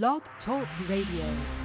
Blog 0.00 0.22
Talk 0.46 0.66
Radio. 0.88 1.61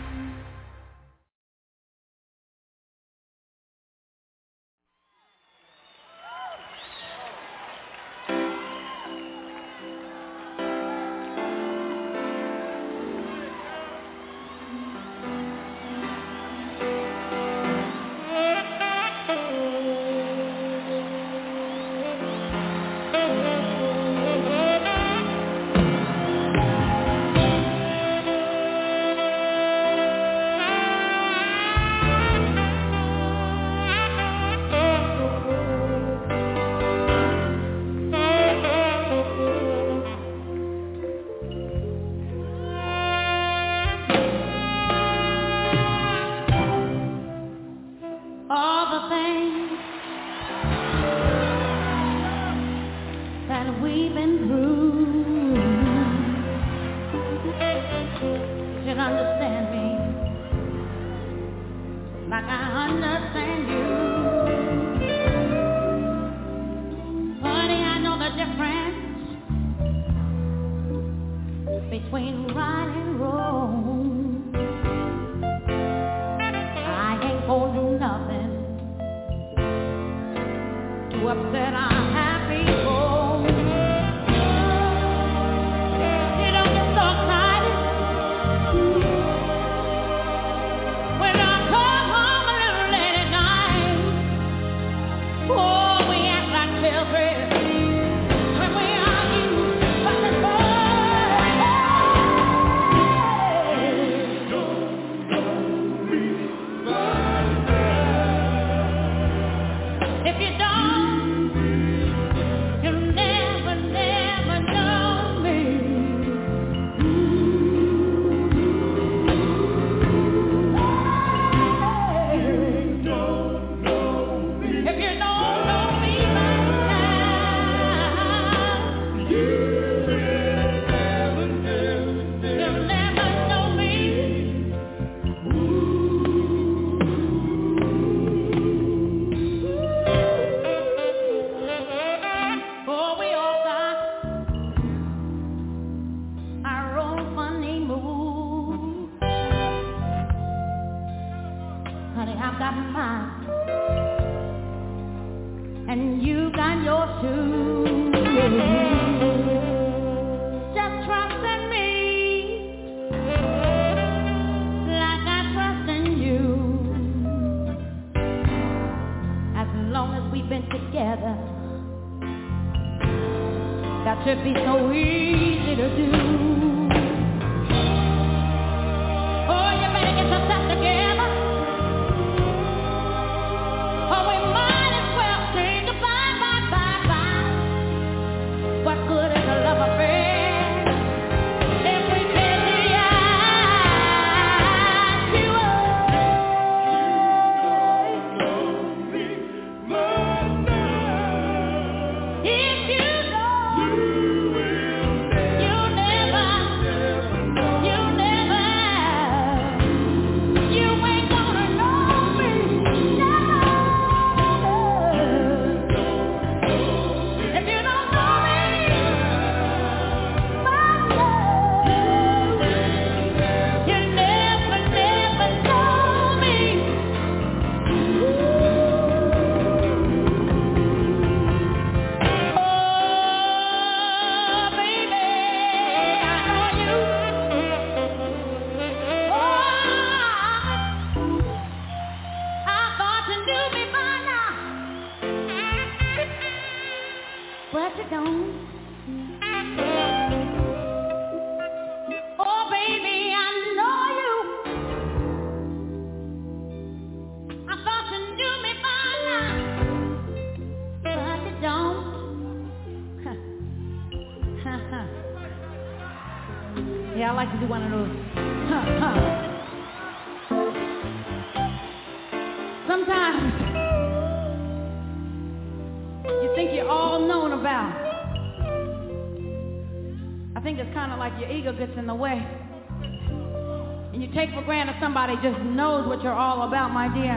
Somebody 285.27 285.49
just 285.49 285.61
knows 285.65 286.07
what 286.07 286.23
you're 286.23 286.31
all 286.31 286.67
about, 286.67 286.91
my 286.91 287.13
dear. 287.13 287.33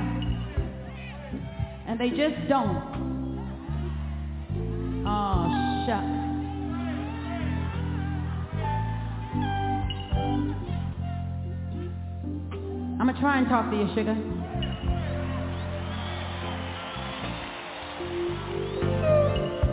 And 1.87 1.99
they 1.99 2.11
just 2.11 2.49
don't. 2.49 3.01
Oh, 5.07 5.85
shucks. 5.87 6.07
I'm 13.01 13.07
gonna 13.07 13.19
try 13.19 13.39
and 13.39 13.49
talk 13.49 13.71
to 13.71 13.77
you, 13.77 13.89
sugar. 13.95 14.15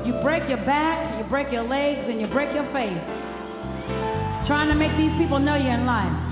You 0.07 0.13
break 0.23 0.47
your 0.49 0.65
back, 0.65 1.19
you 1.19 1.29
break 1.29 1.51
your 1.51 1.63
legs, 1.63 2.07
and 2.09 2.19
you 2.19 2.27
break 2.27 2.53
your 2.55 2.65
face. 2.73 2.97
Trying 4.47 4.69
to 4.69 4.75
make 4.75 4.97
these 4.97 5.11
people 5.21 5.39
know 5.39 5.55
you're 5.55 5.73
in 5.73 5.85
life. 5.85 6.27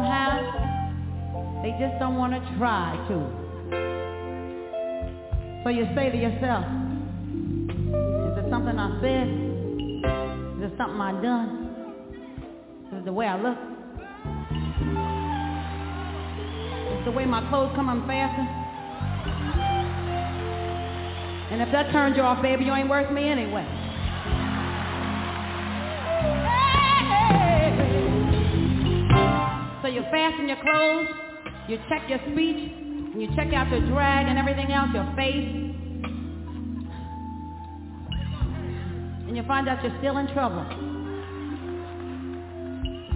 Somehow, 0.00 1.60
they 1.62 1.72
just 1.78 1.98
don't 1.98 2.16
want 2.16 2.32
to 2.32 2.40
try 2.56 2.96
to. 3.08 3.16
So 5.62 5.68
you 5.68 5.84
say 5.94 6.08
to 6.08 6.16
yourself, 6.16 6.64
is 8.32 8.38
it 8.40 8.48
something 8.48 8.78
I 8.78 8.98
said? 9.02 9.28
Is 10.56 10.72
it 10.72 10.76
something 10.78 11.00
I 11.02 11.20
done? 11.20 11.68
Is 12.88 12.98
it 13.00 13.04
the 13.04 13.12
way 13.12 13.26
I 13.26 13.36
look? 13.36 13.58
Is 16.88 17.00
it 17.00 17.04
the 17.04 17.10
way 17.10 17.26
my 17.26 17.46
clothes 17.50 17.72
come 17.76 17.90
unfastened? 17.90 18.48
And 21.52 21.60
if 21.60 21.70
that 21.72 21.92
turns 21.92 22.16
you 22.16 22.22
off, 22.22 22.40
baby, 22.40 22.64
you 22.64 22.72
ain't 22.72 22.88
worth 22.88 23.12
me 23.12 23.28
anyway. 23.28 23.79
You 30.00 30.06
fasten 30.10 30.48
your 30.48 30.56
clothes, 30.62 31.08
you 31.68 31.78
check 31.88 32.08
your 32.08 32.18
speech, 32.32 32.72
and 33.12 33.20
you 33.20 33.28
check 33.36 33.52
out 33.52 33.70
your 33.70 33.86
drag 33.90 34.26
and 34.28 34.38
everything 34.38 34.72
else, 34.72 34.88
your 34.94 35.04
face. 35.14 35.74
And 39.28 39.36
you 39.36 39.42
find 39.46 39.68
out 39.68 39.82
you're 39.84 39.96
still 39.98 40.16
in 40.16 40.26
trouble. 40.32 40.64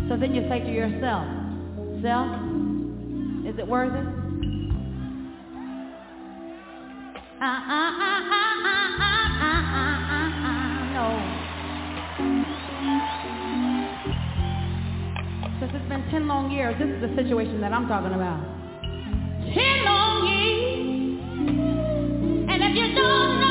So 0.08 0.18
then 0.18 0.34
you 0.34 0.46
say 0.48 0.60
to 0.60 0.70
yourself, 0.70 1.26
self, 2.02 2.28
is 3.46 3.58
it 3.58 3.66
worth 3.66 3.94
it? 3.94 4.24
no. 7.40 8.40
Been 15.94 16.10
10 16.10 16.26
long 16.26 16.50
years, 16.50 16.74
this 16.78 16.88
is 16.88 17.00
the 17.00 17.14
situation 17.14 17.60
that 17.60 17.72
I'm 17.72 17.86
talking 17.86 18.14
about. 18.14 18.42
10 19.54 19.84
long 19.84 20.26
years. 20.26 21.20
And 22.50 22.62
if 22.62 22.74
you 22.74 22.94
don't 22.94 23.43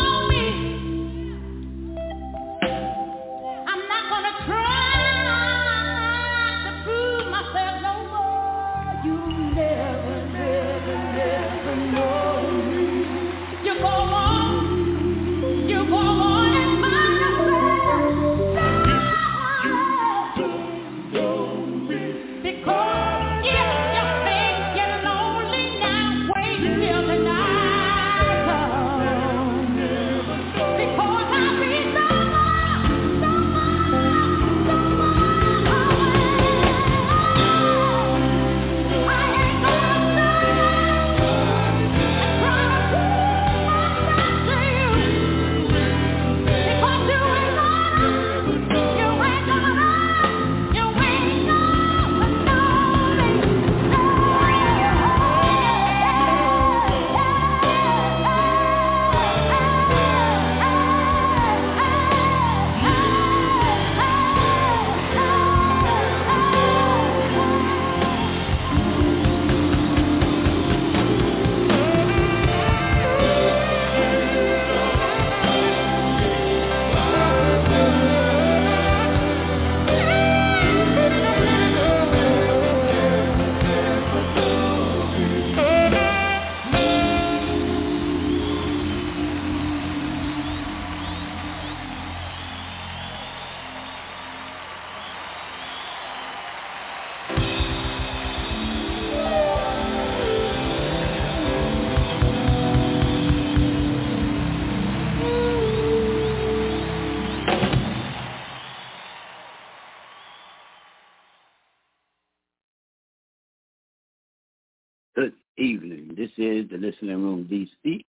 is 116.43 116.69
the 116.69 116.77
Listening 116.77 117.23
Room 117.23 117.47
DC. 117.49 118.03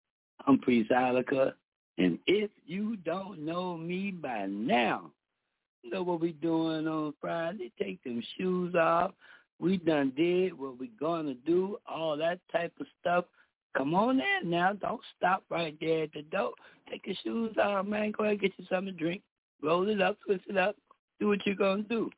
I'm 0.47 0.59
Priest 0.61 0.91
Ilika, 0.91 1.53
and 1.99 2.17
if 2.29 2.51
you 2.65 2.97
don't 2.99 3.45
know 3.45 3.77
me 3.77 4.13
by 4.13 4.47
now, 4.47 5.11
you 5.83 5.91
know 5.91 6.05
what 6.05 6.21
we 6.21 6.33
doing 6.33 6.87
on 6.87 7.13
Friday. 7.21 7.73
Take 7.77 8.03
them 8.05 8.23
shoes 8.39 8.75
off. 8.77 9.13
We 9.59 9.79
done 9.79 10.13
did 10.17 10.57
what 10.57 10.79
we 10.79 10.93
gonna 11.01 11.35
do, 11.35 11.79
all 11.89 12.17
that 12.19 12.39
type 12.53 12.73
of 12.79 12.87
stuff. 13.01 13.25
Come 13.77 13.95
on 13.95 14.21
in 14.21 14.51
now. 14.51 14.75
Don't 14.75 15.01
stop 15.17 15.43
right 15.51 15.77
there 15.81 16.05
at 16.05 16.13
the 16.13 16.23
door. 16.23 16.53
Take 16.89 17.07
your 17.07 17.17
shoes 17.25 17.57
off, 17.61 17.85
man. 17.85 18.13
Go 18.13 18.25
ahead 18.25 18.41
get 18.41 18.53
you 18.59 18.65
something 18.71 18.95
to 18.95 18.99
drink. 18.99 19.23
Roll 19.61 19.89
it 19.89 20.01
up, 20.01 20.19
twist 20.25 20.45
it 20.49 20.57
up. 20.57 20.77
Do 21.19 21.29
what 21.29 21.45
you're 21.45 21.57
gonna 21.57 21.83
do. 21.83 22.11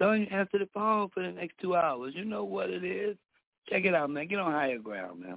Don't 0.00 0.26
answer 0.26 0.58
the 0.58 0.68
phone 0.74 1.10
for 1.14 1.22
the 1.22 1.30
next 1.30 1.54
two 1.60 1.76
hours. 1.76 2.12
You 2.16 2.24
know 2.24 2.42
what 2.42 2.70
it 2.70 2.82
is. 2.82 3.16
Check 3.68 3.84
it 3.84 3.94
out, 3.94 4.10
man. 4.10 4.26
Get 4.26 4.38
on 4.38 4.52
higher 4.52 4.78
ground, 4.78 5.20
man. 5.20 5.36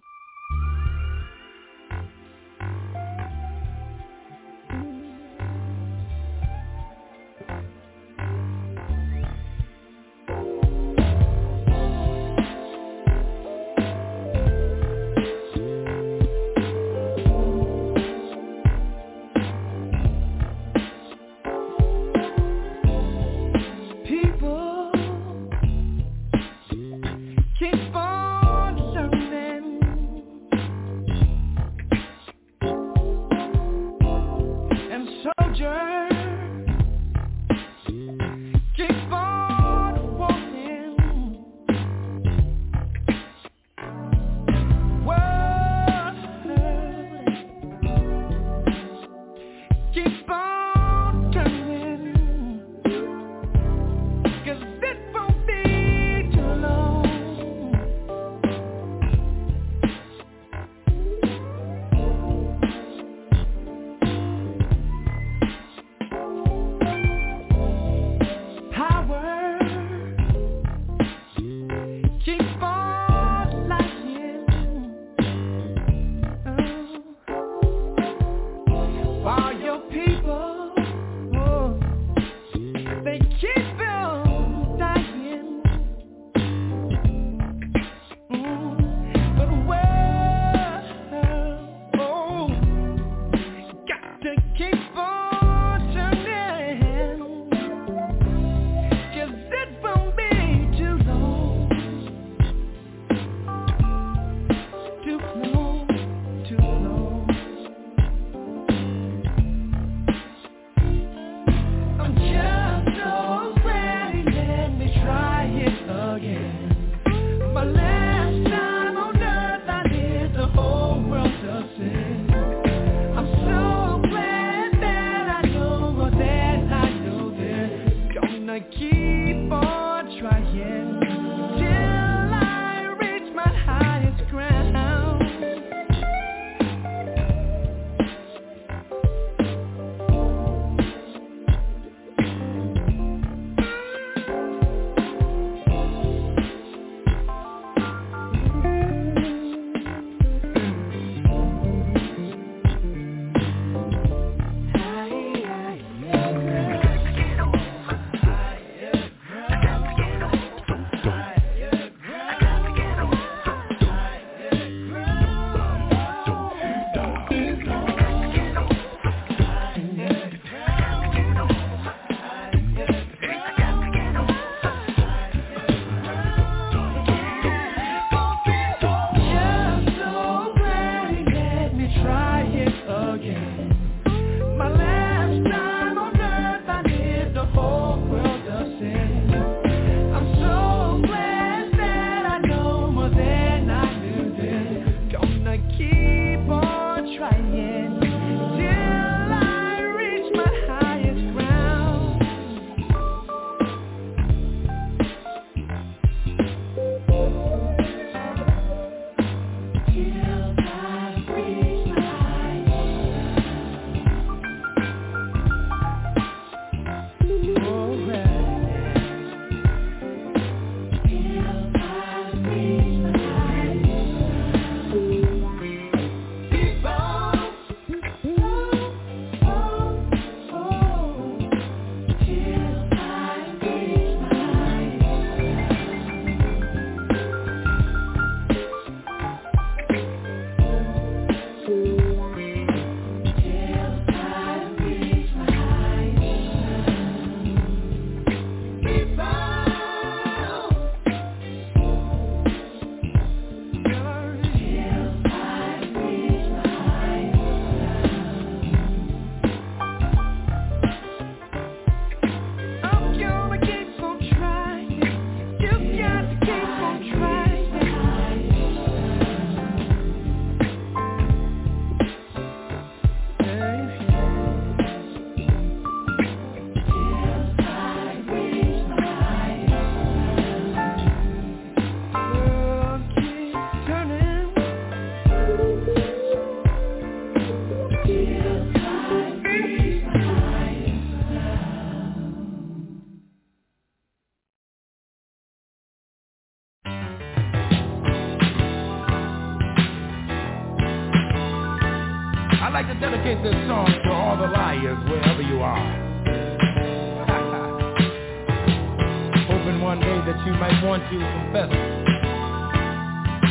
To 310.98 311.04
confess, 311.04 311.70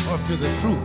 or 0.08 0.18
to 0.28 0.36
the 0.36 0.50
truth. 0.62 0.75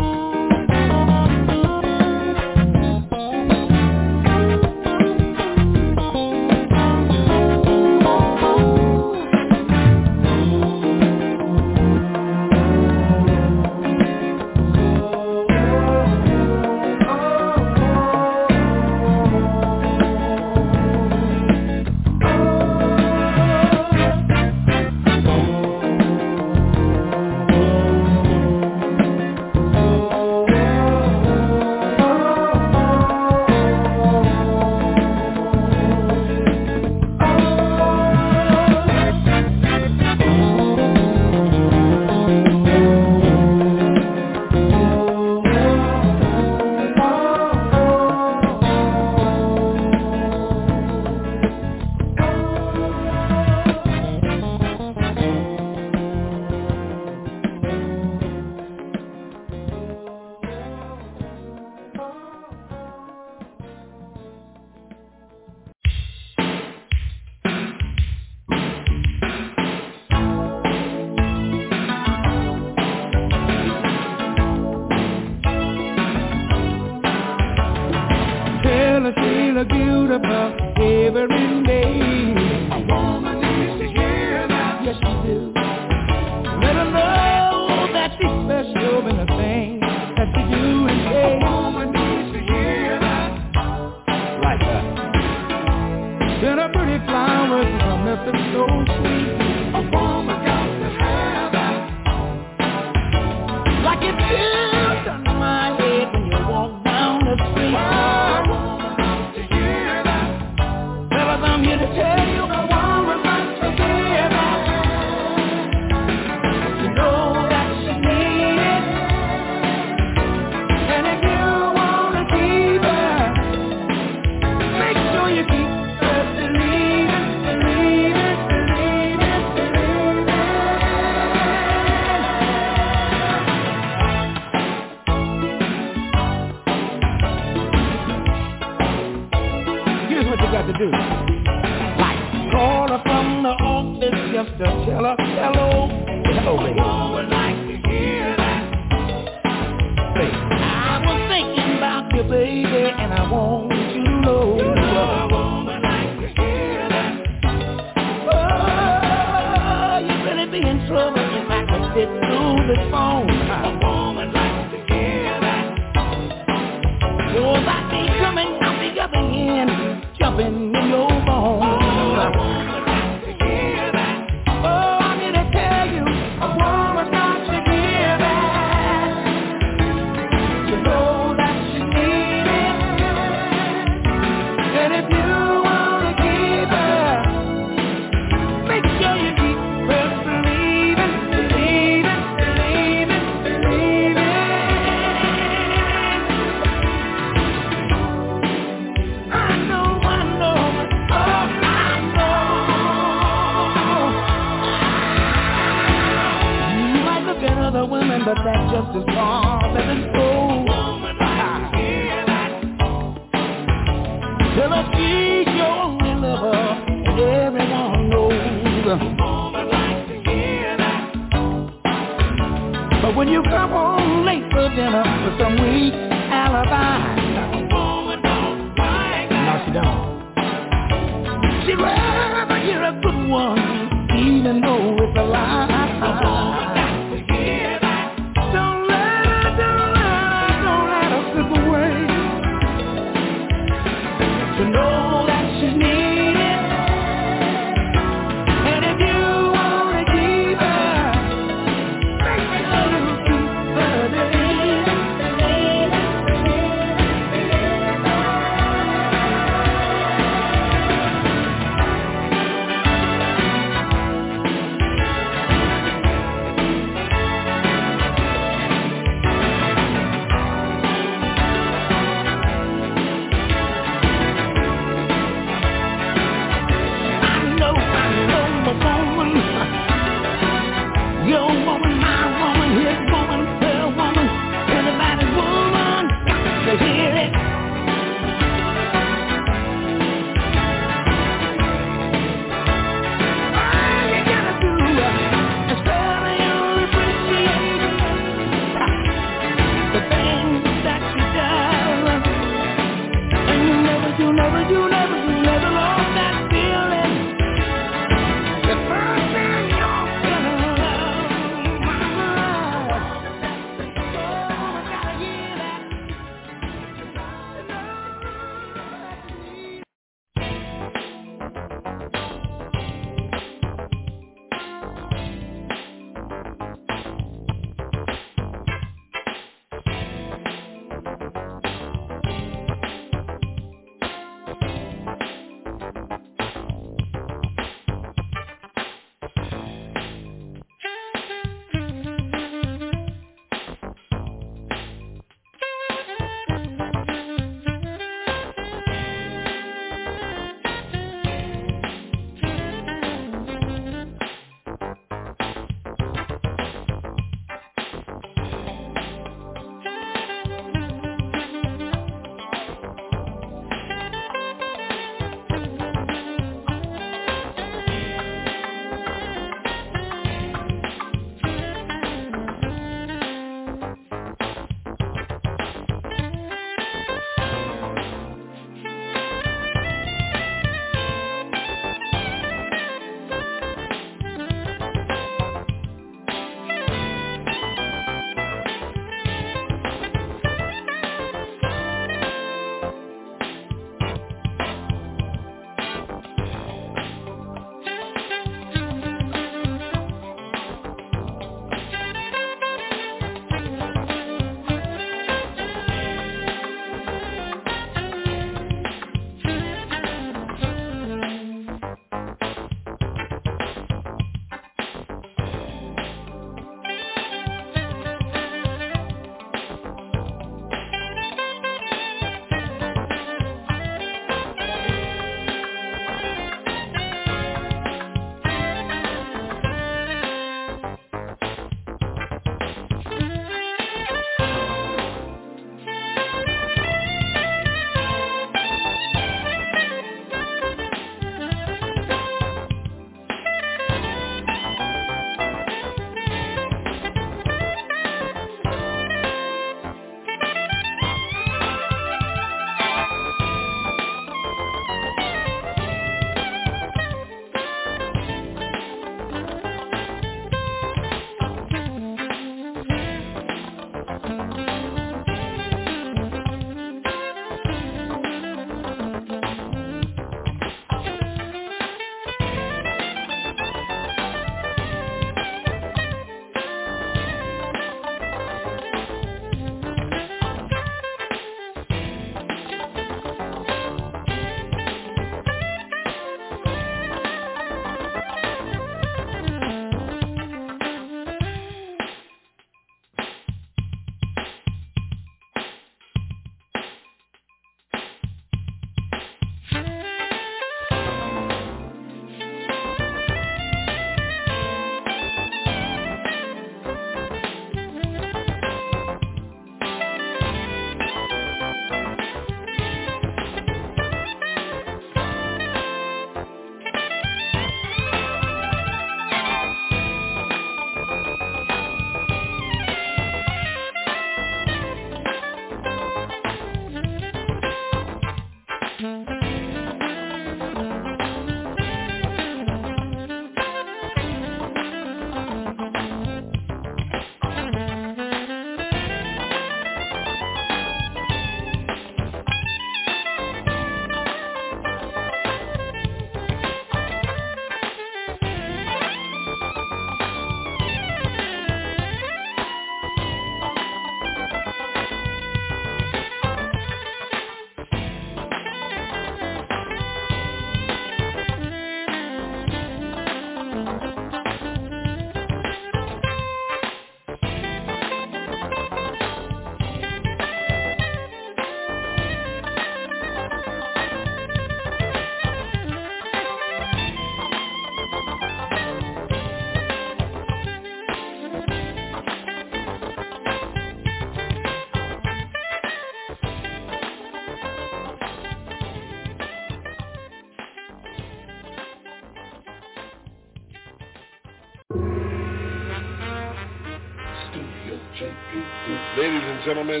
Gentlemen, 599.68 600.00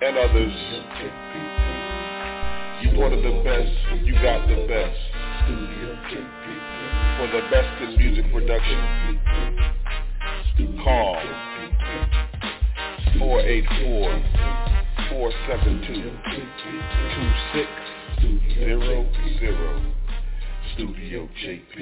and 0.00 0.16
others, 0.16 0.54
you 2.82 2.90
wanted 2.96 3.18
the 3.24 3.34
best, 3.42 3.72
you 4.04 4.12
got 4.14 4.46
the 4.46 4.64
best. 4.68 5.00
For 7.18 7.26
the 7.26 7.42
best 7.50 7.82
in 7.82 7.96
music 7.98 8.30
production, 8.32 8.78
call 10.84 11.18
484 13.18 14.22
472 15.10 15.94
2600 19.10 19.82
Studio 20.74 21.28
JP3. 21.44 21.81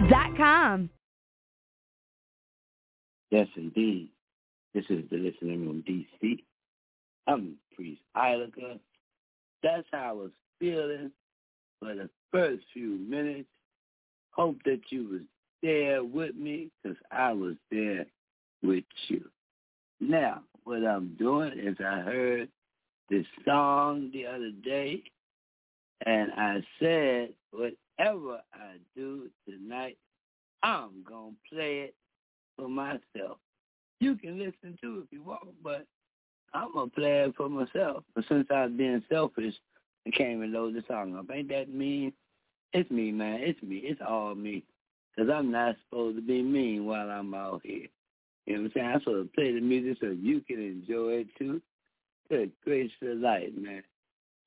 therestroomkit.com. 0.00 0.90
Yes, 3.30 3.48
indeed. 3.56 4.08
This 4.74 4.84
is 4.88 5.04
the 5.10 5.16
listening 5.16 5.66
room 5.66 5.84
DC. 5.88 6.38
I'm 7.26 7.56
Priest 7.74 8.00
Ilika. 8.16 8.78
That's 9.62 9.86
how 9.92 10.10
I 10.10 10.12
was 10.12 10.30
feeling 10.58 11.10
for 11.80 11.94
the 11.94 12.08
first 12.32 12.62
few 12.72 12.98
minutes. 13.08 13.48
Hope 14.30 14.56
that 14.64 14.80
you 14.90 15.08
was 15.08 15.20
there 15.62 16.04
with 16.04 16.36
me 16.36 16.70
because 16.82 16.96
I 17.10 17.32
was 17.32 17.54
there 17.70 18.06
with 18.62 18.84
you. 19.08 19.24
Now, 20.00 20.42
what 20.64 20.84
I'm 20.84 21.16
doing 21.18 21.52
is 21.58 21.76
I 21.80 22.00
heard 22.00 22.48
this 23.10 23.26
song 23.44 24.10
the 24.12 24.26
other 24.26 24.52
day 24.62 25.02
and 26.06 26.30
I 26.36 26.62
said, 26.78 27.30
whatever 27.98 28.40
I 28.54 28.76
do 28.96 29.28
tonight, 29.48 29.96
I'm 30.62 31.04
going 31.08 31.32
to 31.32 31.54
play 31.54 31.78
it 31.80 31.94
for 32.56 32.68
myself. 32.68 33.38
You 34.00 34.16
can 34.16 34.38
listen 34.38 34.78
to 34.82 35.02
if 35.04 35.12
you 35.12 35.22
want, 35.22 35.48
but 35.62 35.86
I'm 36.54 36.72
going 36.72 36.90
to 36.90 36.94
play 36.94 37.20
it 37.22 37.34
for 37.36 37.48
myself. 37.48 38.04
But 38.14 38.24
since 38.28 38.46
I've 38.50 38.76
been 38.76 39.02
selfish, 39.10 39.54
I 40.06 40.10
can't 40.10 40.36
even 40.36 40.52
load 40.52 40.74
the 40.74 40.82
song 40.88 41.16
up. 41.16 41.26
Ain't 41.32 41.48
that 41.48 41.68
mean? 41.68 42.12
It's 42.72 42.90
me, 42.90 43.12
man. 43.12 43.40
It's 43.40 43.62
me. 43.62 43.76
It's 43.78 44.00
all 44.06 44.34
me. 44.34 44.62
Because 45.14 45.30
I'm 45.30 45.50
not 45.50 45.76
supposed 45.84 46.16
to 46.16 46.22
be 46.22 46.42
mean 46.42 46.86
while 46.86 47.10
I'm 47.10 47.34
out 47.34 47.62
here. 47.64 47.88
You 48.46 48.54
know 48.54 48.62
what 48.62 48.66
I'm 48.66 48.72
saying? 48.74 48.86
I'm 48.86 49.00
supposed 49.00 49.28
to 49.28 49.34
play 49.34 49.52
the 49.52 49.60
music 49.60 49.98
so 50.00 50.06
you 50.08 50.40
can 50.40 50.60
enjoy 50.60 51.20
it 51.20 51.28
too. 51.38 51.60
Good 52.30 52.52
gracious 52.64 52.92
life, 53.02 53.50
man. 53.56 53.82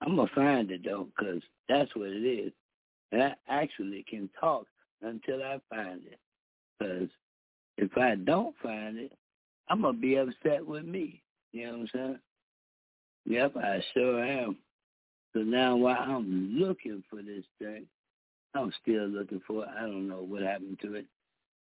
I'm 0.02 0.16
going 0.16 0.28
to 0.28 0.36
find 0.36 0.72
it, 0.72 0.82
though, 0.84 1.08
because 1.16 1.42
that's 1.68 1.94
what 1.96 2.10
it 2.10 2.26
is. 2.26 2.54
And 3.12 3.24
I 3.24 3.34
actually 3.50 4.06
can 4.10 4.30
talk 4.40 4.66
until 5.02 5.44
I 5.44 5.60
find 5.70 6.02
it. 6.06 6.20
Because 6.80 7.10
if 7.78 7.98
I 7.98 8.16
don't 8.16 8.56
find 8.62 8.98
it, 8.98 9.12
I'm 9.70 9.82
going 9.82 9.96
to 9.96 10.02
be 10.02 10.16
upset 10.16 10.66
with 10.66 10.86
me. 10.86 11.22
You 11.52 11.66
know 11.66 11.72
what 11.72 11.80
I'm 11.80 11.90
saying? 11.94 12.20
Yep, 13.26 13.58
I 13.58 13.84
sure 13.94 14.24
am. 14.24 14.58
So 15.34 15.40
now 15.40 15.76
while 15.76 15.98
I'm 16.00 16.58
looking 16.58 17.04
for 17.10 17.22
this 17.22 17.46
thing, 17.60 17.86
I'm 18.54 18.74
still 18.82 19.08
looking 19.08 19.42
for 19.48 19.64
it. 19.64 19.70
I 19.78 19.82
don't 19.82 20.08
know 20.08 20.22
what 20.22 20.42
happened 20.42 20.80
to 20.82 20.96
it. 20.96 21.06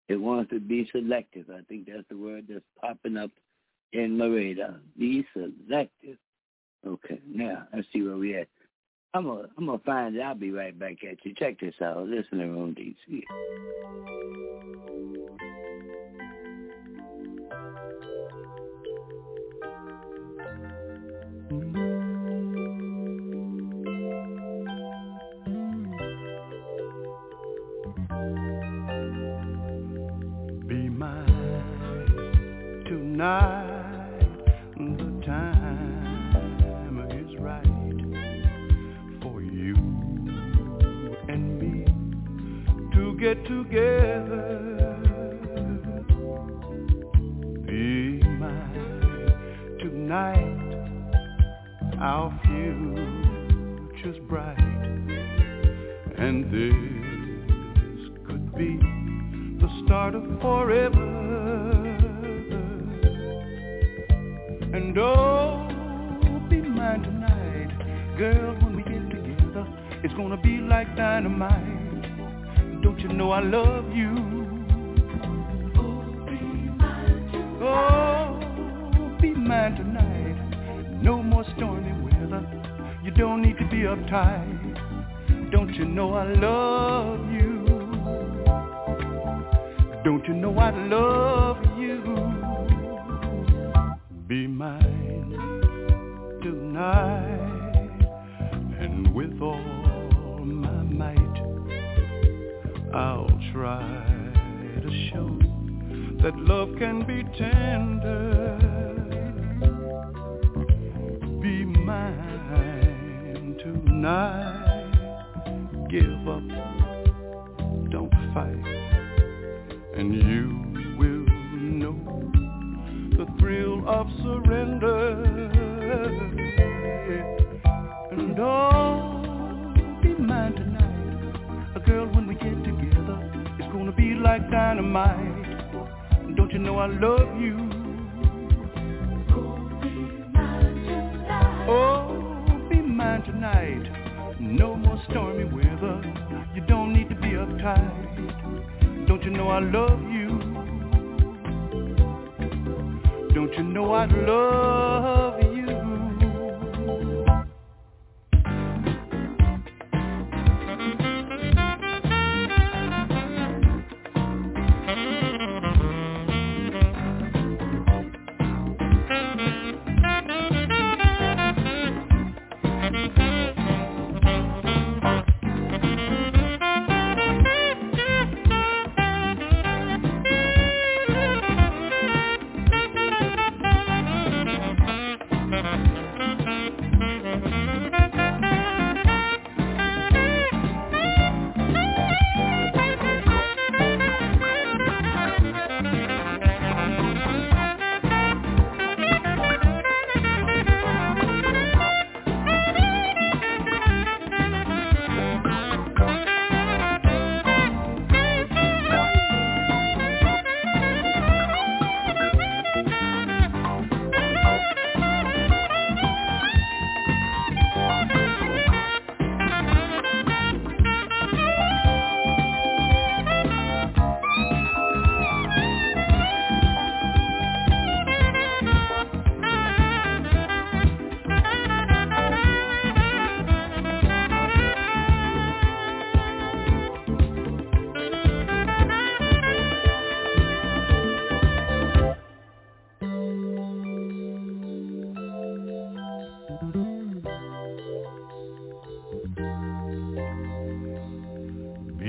It 0.09 0.17
wants 0.17 0.51
to 0.51 0.61
be 0.61 0.89
selective. 0.93 1.47
I 1.51 1.63
think 1.69 1.87
that's 1.87 2.07
the 2.09 2.17
word 2.17 2.45
that's 2.49 2.65
popping 2.81 3.17
up 3.17 3.31
in 3.93 4.17
my 4.17 4.27
radar. 4.27 4.77
Be 4.97 5.27
selective. 5.33 6.19
Okay, 6.87 7.21
now 7.27 7.67
let's 7.75 7.89
see 7.93 8.03
where 8.03 8.17
we 8.17 8.37
at. 8.37 8.47
I'm 9.17 9.25
gonna 9.25 9.49
I'm 9.57 9.65
gonna 9.67 9.79
find 9.79 10.15
it. 10.15 10.21
I'll 10.21 10.35
be 10.35 10.51
right 10.51 10.79
back 10.79 11.03
at 11.03 11.25
you. 11.25 11.33
Check 11.35 11.59
this 11.61 11.75
out. 11.81 12.07
Listening 12.07 12.55
room 12.55 12.75
DC. 12.75 13.23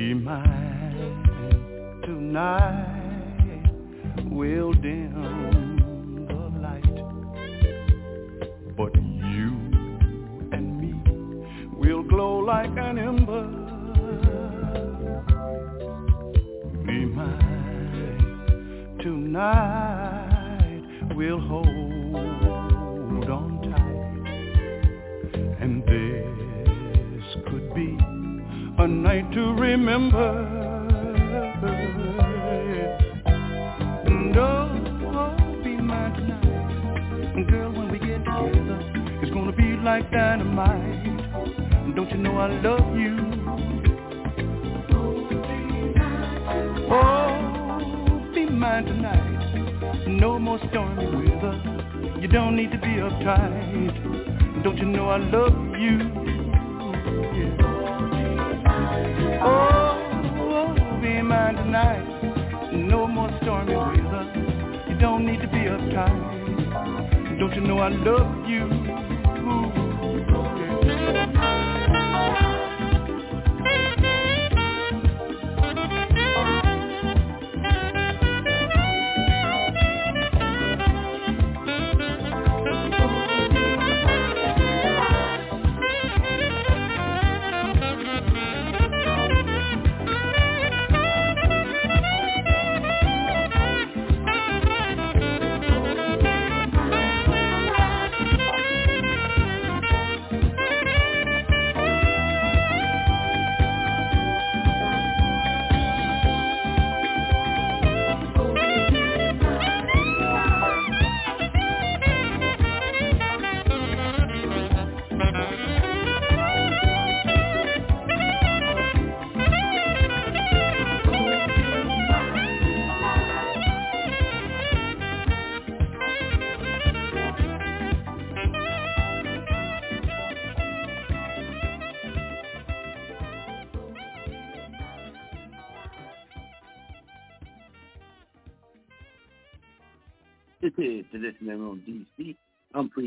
Be 0.07 0.13
mine 0.13 2.01
tonight. 2.05 3.65
We'll 4.31 4.71
dim 4.71 6.25
the 6.29 6.43
light, 6.61 6.97
but 8.77 8.95
you 8.95 9.51
and 10.53 10.79
me 10.79 10.93
will 11.73 12.03
glow 12.03 12.37
like 12.37 12.77
an 12.77 12.97
ember. 12.97 13.47
Be 16.85 17.03
mine 17.03 18.97
tonight. 19.03 20.83
We'll 21.17 21.41
hold 21.41 21.96
a 28.87 28.89
night 28.89 29.29
to 29.33 29.53
remember. 29.53 30.29
And 34.05 34.37
oh, 34.37 34.69
oh 35.13 35.61
be 35.61 35.75
mine 35.75 36.13
tonight. 36.13 37.47
Girl, 37.49 37.71
when 37.73 37.91
we 37.91 37.99
get 37.99 38.19
together, 38.19 38.79
it's 39.21 39.31
gonna 39.33 39.51
be 39.51 39.75
like 39.83 40.09
dynamite. 40.09 41.95
Don't 41.97 42.09
you 42.11 42.17
know 42.17 42.37
I 42.37 42.47
love 42.61 42.95
you? 42.95 43.17
Oh, 46.89 48.31
be 48.33 48.45
mine 48.45 48.85
tonight. 48.85 50.07
No 50.07 50.39
more 50.39 50.59
stormy 50.69 51.07
weather. 51.07 52.19
You 52.21 52.29
don't 52.29 52.55
need 52.55 52.71
to 52.71 52.77
be 52.77 53.01
uptight. 53.03 54.63
Don't 54.63 54.77
you 54.77 54.85
know 54.85 55.09
I 55.09 55.17
love 55.17 55.77
you? 55.77 56.26
Oh, 59.49 59.95
oh, 60.39 61.01
be 61.01 61.21
mine 61.21 61.55
tonight. 61.55 62.73
No 62.73 63.07
more 63.07 63.29
stormy 63.41 63.75
weather. 63.75 64.25
You 64.89 64.97
don't 64.99 65.25
need 65.25 65.39
to 65.39 65.47
be 65.47 65.63
uptight. 65.75 67.39
Don't 67.39 67.55
you 67.55 67.61
know 67.61 67.77
I 67.77 67.87
love 67.87 68.45
you? 68.45 68.86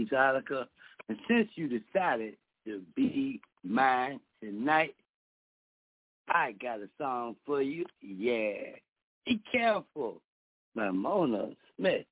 Ilika. 0.06 0.66
And 1.08 1.18
since 1.28 1.48
you 1.54 1.68
decided 1.68 2.34
to 2.66 2.82
be 2.94 3.40
mine 3.64 4.20
tonight, 4.42 4.94
I 6.28 6.52
got 6.62 6.80
a 6.80 6.88
song 6.98 7.36
for 7.44 7.60
you. 7.62 7.84
Yeah. 8.00 8.76
Be 9.26 9.40
careful 9.50 10.22
by 10.74 10.90
Mona 10.90 11.50
Smith. 11.76 12.06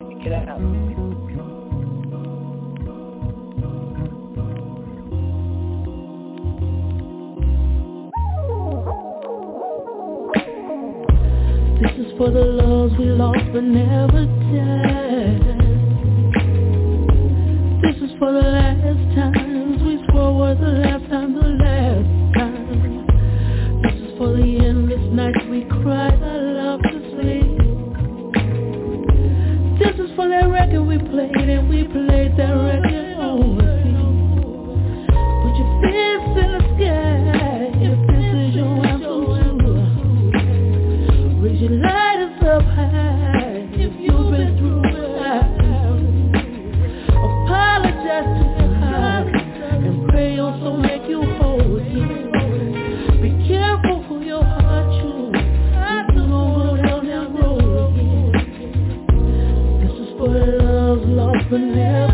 Check 0.00 0.26
it 0.26 0.32
out. 0.32 0.60
This 11.80 12.06
is 12.06 12.16
for 12.16 12.30
the 12.30 12.44
loves 12.44 12.94
we 12.98 13.06
lost 13.06 13.38
but 13.52 13.62
never 13.62 14.26
died. 14.26 15.53
For 18.24 18.32
the 18.32 18.40
last 18.40 19.14
time. 19.16 19.84
we 19.84 20.02
swore 20.08 20.34
were 20.34 20.54
the 20.54 20.80
last 20.80 21.10
time, 21.10 21.34
the 21.34 21.46
last 21.60 22.08
time. 22.38 23.06
This 23.82 23.96
is 24.00 24.16
for 24.16 24.28
the 24.32 24.64
endless 24.64 25.12
nights 25.12 25.44
we 25.50 25.64
cried 25.64 26.22
our 26.22 26.40
love 26.56 26.80
to 26.84 26.98
sleep. 27.12 27.52
This 29.78 30.08
is 30.08 30.16
for 30.16 30.26
that 30.26 30.48
record 30.48 30.84
we 30.84 30.96
played 30.96 31.50
and 31.50 31.68
we 31.68 31.84
played 31.84 32.34
that 32.38 32.52
record 32.54 33.03
never 61.58 62.13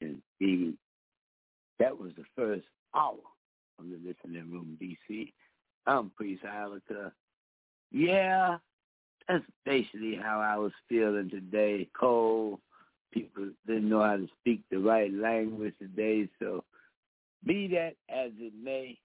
Indeed. 0.00 0.76
That 1.78 1.98
was 1.98 2.12
the 2.16 2.24
first 2.36 2.66
hour 2.94 3.16
of 3.78 3.86
the 3.86 3.98
listening 4.04 4.50
room, 4.50 4.78
DC. 4.80 5.32
I'm 5.86 6.10
Priest 6.10 6.44
Ilika. 6.44 7.12
Yeah, 7.90 8.58
that's 9.28 9.44
basically 9.64 10.18
how 10.20 10.40
I 10.40 10.56
was 10.56 10.72
feeling 10.88 11.30
today. 11.30 11.88
Cold. 11.98 12.60
People 13.12 13.50
didn't 13.66 13.88
know 13.88 14.02
how 14.02 14.16
to 14.16 14.28
speak 14.40 14.62
the 14.70 14.78
right 14.78 15.12
language 15.12 15.74
today. 15.78 16.28
So 16.40 16.64
be 17.44 17.68
that 17.68 17.94
as 18.08 18.32
it 18.38 18.52
may, 18.60 18.98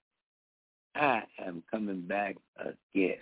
I 0.96 1.22
am 1.46 1.62
coming 1.70 2.02
back 2.02 2.36
again. 2.58 3.18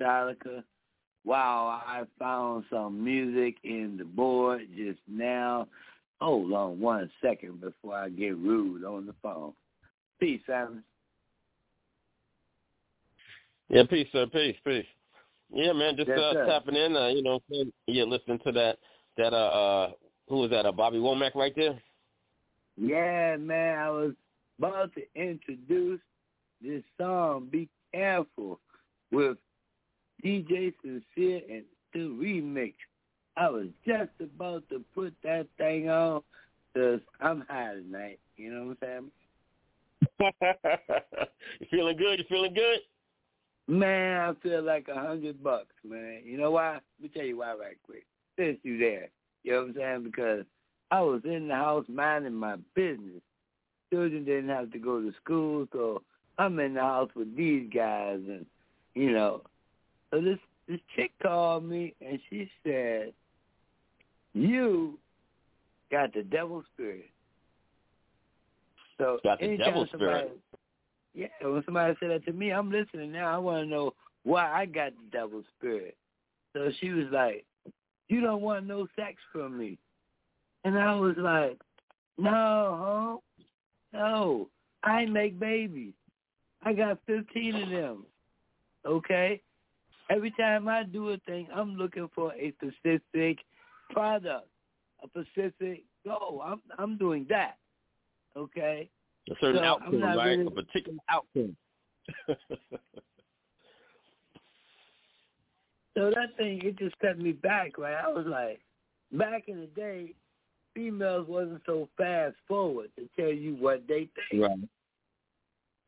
Ilika. 0.00 0.62
Wow, 1.24 1.82
I 1.84 2.04
found 2.18 2.64
some 2.70 3.02
music 3.02 3.56
in 3.64 3.96
the 3.98 4.04
board 4.04 4.62
just 4.76 5.00
now. 5.08 5.66
Hold 6.20 6.52
on 6.52 6.80
one 6.80 7.10
second 7.20 7.60
before 7.60 7.94
I 7.94 8.08
get 8.08 8.36
rude 8.36 8.84
on 8.84 9.06
the 9.06 9.14
phone. 9.22 9.52
Peace, 10.20 10.40
Simon. 10.46 10.82
Yeah, 13.68 13.82
peace, 13.90 14.06
sir. 14.12 14.26
Peace, 14.26 14.56
peace. 14.64 14.86
Yeah, 15.52 15.72
man, 15.72 15.96
just 15.96 16.08
yes, 16.08 16.18
uh, 16.18 16.46
tapping 16.46 16.76
in. 16.76 16.96
Uh, 16.96 17.08
you 17.08 17.22
know, 17.22 17.40
yeah, 17.86 18.04
listening 18.04 18.38
to 18.44 18.52
that. 18.52 18.78
That 19.16 19.32
uh, 19.32 19.36
uh, 19.36 19.90
who 20.28 20.36
was 20.36 20.50
that? 20.50 20.66
Uh, 20.66 20.72
Bobby 20.72 20.98
Womack 20.98 21.34
right 21.34 21.54
there. 21.54 21.80
Yeah, 22.76 23.36
man. 23.36 23.78
I 23.78 23.90
was 23.90 24.12
about 24.58 24.92
to 24.94 25.02
introduce 25.14 26.00
this 26.62 26.82
song, 26.98 27.48
Be 27.50 27.68
Careful, 27.92 28.60
with 29.10 29.38
DJ 30.24 30.72
Sincere 30.82 31.42
and 31.50 31.64
the 31.92 32.00
remix. 32.00 32.74
I 33.36 33.48
was 33.50 33.66
just 33.86 34.10
about 34.20 34.68
to 34.70 34.82
put 34.94 35.14
that 35.22 35.46
thing 35.58 35.90
on 35.90 36.22
because 36.72 37.00
I'm 37.20 37.44
high 37.48 37.74
tonight. 37.74 38.18
You 38.36 38.52
know 38.52 38.66
what 38.66 38.78
I'm 38.88 39.10
saying? 40.20 40.30
you 41.60 41.66
feeling 41.70 41.96
good? 41.96 42.18
You 42.18 42.24
feeling 42.28 42.54
good? 42.54 42.78
Man, 43.68 44.20
I 44.20 44.32
feel 44.42 44.62
like 44.62 44.88
a 44.88 44.94
hundred 44.94 45.42
bucks, 45.42 45.74
man. 45.84 46.22
You 46.24 46.38
know 46.38 46.52
why? 46.52 46.74
Let 46.74 46.82
me 47.00 47.08
tell 47.08 47.24
you 47.24 47.38
why 47.38 47.54
right 47.54 47.76
quick. 47.84 48.06
Since 48.38 48.58
you 48.62 48.78
there. 48.78 49.08
You 49.42 49.52
know 49.52 49.58
what 49.58 49.68
I'm 49.68 49.74
saying? 49.74 50.02
Because 50.04 50.44
I 50.90 51.00
was 51.00 51.22
in 51.24 51.48
the 51.48 51.54
house 51.54 51.84
minding 51.88 52.34
my 52.34 52.56
business. 52.74 53.22
Children 53.92 54.24
didn't 54.24 54.50
have 54.50 54.72
to 54.72 54.78
go 54.78 55.00
to 55.00 55.12
school, 55.22 55.66
so 55.72 56.02
I'm 56.38 56.58
in 56.60 56.74
the 56.74 56.80
house 56.80 57.10
with 57.14 57.36
these 57.36 57.68
guys, 57.72 58.20
and 58.28 58.46
you 58.94 59.12
know, 59.12 59.42
so 60.16 60.22
this 60.22 60.38
this 60.66 60.80
chick 60.94 61.12
called 61.22 61.64
me 61.64 61.94
and 62.00 62.18
she 62.30 62.50
said, 62.64 63.12
"You 64.32 64.98
got 65.90 66.12
the 66.14 66.22
devil 66.22 66.64
spirit." 66.72 67.10
So 68.98 69.20
got 69.22 69.40
the 69.40 69.58
devil 69.58 69.86
somebody, 69.90 70.28
spirit. 70.28 70.40
Yeah, 71.14 71.48
when 71.48 71.62
somebody 71.64 71.94
said 72.00 72.10
that 72.10 72.24
to 72.24 72.32
me, 72.32 72.50
I'm 72.50 72.70
listening 72.70 73.12
now. 73.12 73.34
I 73.34 73.36
want 73.38 73.64
to 73.64 73.70
know 73.70 73.92
why 74.22 74.50
I 74.50 74.64
got 74.64 74.92
the 74.92 75.10
devil 75.12 75.42
spirit. 75.58 75.96
So 76.54 76.70
she 76.80 76.90
was 76.90 77.06
like, 77.12 77.44
"You 78.08 78.22
don't 78.22 78.40
want 78.40 78.66
no 78.66 78.88
sex 78.96 79.16
from 79.32 79.58
me," 79.58 79.78
and 80.64 80.78
I 80.78 80.94
was 80.94 81.16
like, 81.18 81.60
"No, 82.16 83.20
huh? 83.92 83.98
no, 83.98 84.48
I 84.82 85.04
make 85.04 85.38
babies." 85.38 85.92
I 86.62 86.72
got 86.72 86.98
15 87.06 87.54
of 87.54 87.68
them. 87.68 88.06
Okay? 88.84 89.40
Every 90.10 90.30
time 90.32 90.68
I 90.68 90.84
do 90.84 91.10
a 91.10 91.18
thing, 91.18 91.48
I'm 91.54 91.74
looking 91.76 92.08
for 92.14 92.32
a 92.34 92.52
specific 92.52 93.38
product, 93.90 94.48
a 95.02 95.08
specific 95.08 95.84
goal. 96.04 96.42
I'm 96.44 96.60
I'm 96.78 96.96
doing 96.96 97.26
that. 97.28 97.56
Okay? 98.36 98.88
A 99.30 99.34
certain 99.40 99.62
so 99.62 99.64
outcome, 99.64 100.02
right? 100.02 100.38
Really... 100.38 100.46
A 100.46 100.50
particular 100.50 100.98
outcome. 101.08 101.56
so 105.96 106.10
that 106.10 106.36
thing, 106.36 106.60
it 106.62 106.78
just 106.78 106.94
set 107.02 107.18
me 107.18 107.32
back, 107.32 107.78
right? 107.78 107.96
I 107.96 108.08
was 108.08 108.26
like, 108.26 108.60
back 109.12 109.48
in 109.48 109.60
the 109.60 109.66
day, 109.66 110.14
females 110.74 111.26
wasn't 111.28 111.62
so 111.66 111.88
fast 111.96 112.36
forward 112.46 112.90
to 112.96 113.08
tell 113.20 113.32
you 113.32 113.56
what 113.56 113.88
they 113.88 114.08
think. 114.30 114.42
Right. 114.42 114.58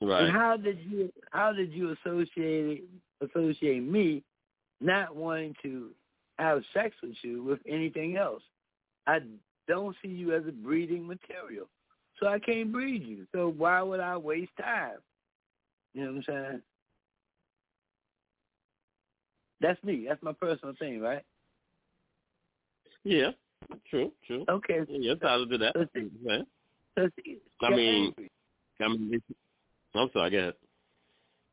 Right. 0.01 0.24
And 0.24 0.32
how 0.32 0.57
did 0.57 0.78
you 0.89 1.12
how 1.32 1.53
did 1.53 1.73
you 1.73 1.97
associate 2.05 2.85
associate 3.20 3.82
me 3.82 4.23
not 4.81 5.15
wanting 5.15 5.55
to 5.62 5.90
have 6.39 6.62
sex 6.73 6.95
with 7.03 7.16
you 7.23 7.43
with 7.43 7.61
anything 7.69 8.16
else? 8.16 8.43
I 9.07 9.20
don't 9.66 9.97
see 10.03 10.09
you 10.09 10.35
as 10.35 10.47
a 10.47 10.53
breeding 10.53 11.07
material. 11.07 11.69
So 12.20 12.27
I 12.27 12.39
can't 12.39 12.73
breed 12.73 13.05
you. 13.05 13.27
So 13.32 13.55
why 13.57 13.81
would 13.82 14.01
I 14.01 14.16
waste 14.16 14.53
time? 14.61 14.99
You 15.95 16.05
know 16.05 16.12
what 16.12 16.16
I'm 16.16 16.24
saying? 16.27 16.62
That's 19.61 19.82
me. 19.85 20.07
That's 20.09 20.23
my 20.23 20.32
personal 20.32 20.74
thing, 20.78 21.01
right? 21.01 21.23
Yeah, 23.05 23.31
true, 23.89 24.12
true. 24.27 24.45
Okay. 24.49 24.81
Yeah, 24.89 24.99
you're 25.01 25.15
entitled 25.15 25.51
to 25.51 25.59
that. 25.59 25.77
Let's 25.77 25.90
see. 25.95 26.11
Yeah. 26.23 26.39
Let's 26.97 27.15
see. 27.24 27.39
I 27.62 27.70
mean, 27.70 28.15
angry. 28.19 28.31
I 28.81 28.89
mean, 28.89 29.23
I'm 29.95 30.11
sorry. 30.12 30.31
Go 30.31 30.39
ahead. 30.39 30.55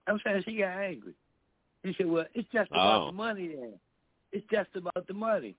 I'm 0.08 0.20
saying 0.24 0.44
she 0.46 0.58
got 0.58 0.78
angry. 0.78 1.14
She 1.86 1.94
said, 1.98 2.08
"Well, 2.08 2.26
it's 2.34 2.50
just 2.52 2.72
about 2.72 3.04
Oh. 3.04 3.06
the 3.08 3.12
money. 3.14 3.48
Then 3.50 3.80
it's 4.32 4.46
just 4.50 4.70
about 4.76 5.06
the 5.08 5.14
money." 5.14 5.56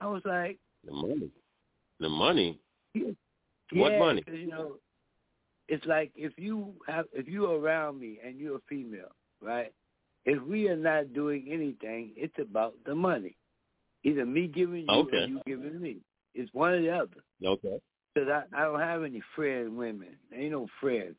I 0.00 0.06
was 0.06 0.22
like, 0.24 0.58
The 0.84 0.92
money. 0.92 1.30
The 2.00 2.08
money. 2.08 2.58
yeah, 2.94 3.10
What 3.72 3.98
money? 3.98 4.22
you 4.26 4.46
know, 4.48 4.78
it's 5.68 5.84
like 5.86 6.12
if 6.14 6.32
you 6.38 6.74
have 6.86 7.06
if 7.12 7.26
you're 7.28 7.58
around 7.58 7.98
me 8.00 8.18
and 8.24 8.38
you're 8.38 8.56
a 8.56 8.60
female, 8.68 9.12
right? 9.42 9.72
If 10.24 10.42
we 10.42 10.68
are 10.68 10.76
not 10.76 11.12
doing 11.12 11.46
anything, 11.50 12.12
it's 12.16 12.38
about 12.38 12.74
the 12.84 12.94
money. 12.94 13.36
Either 14.04 14.24
me 14.26 14.46
giving 14.48 14.82
you 14.82 14.86
Okay. 14.90 15.16
or 15.24 15.26
you 15.28 15.40
giving 15.46 15.80
me. 15.80 15.98
It's 16.34 16.52
one 16.52 16.72
or 16.72 16.80
the 16.80 16.90
other. 16.90 17.22
Okay. 17.44 17.80
Because 18.14 18.28
I, 18.28 18.44
I 18.56 18.64
don't 18.64 18.80
have 18.80 19.02
any 19.04 19.22
friend 19.34 19.76
women. 19.76 20.16
Ain't 20.34 20.52
no 20.52 20.66
friend. 20.80 21.14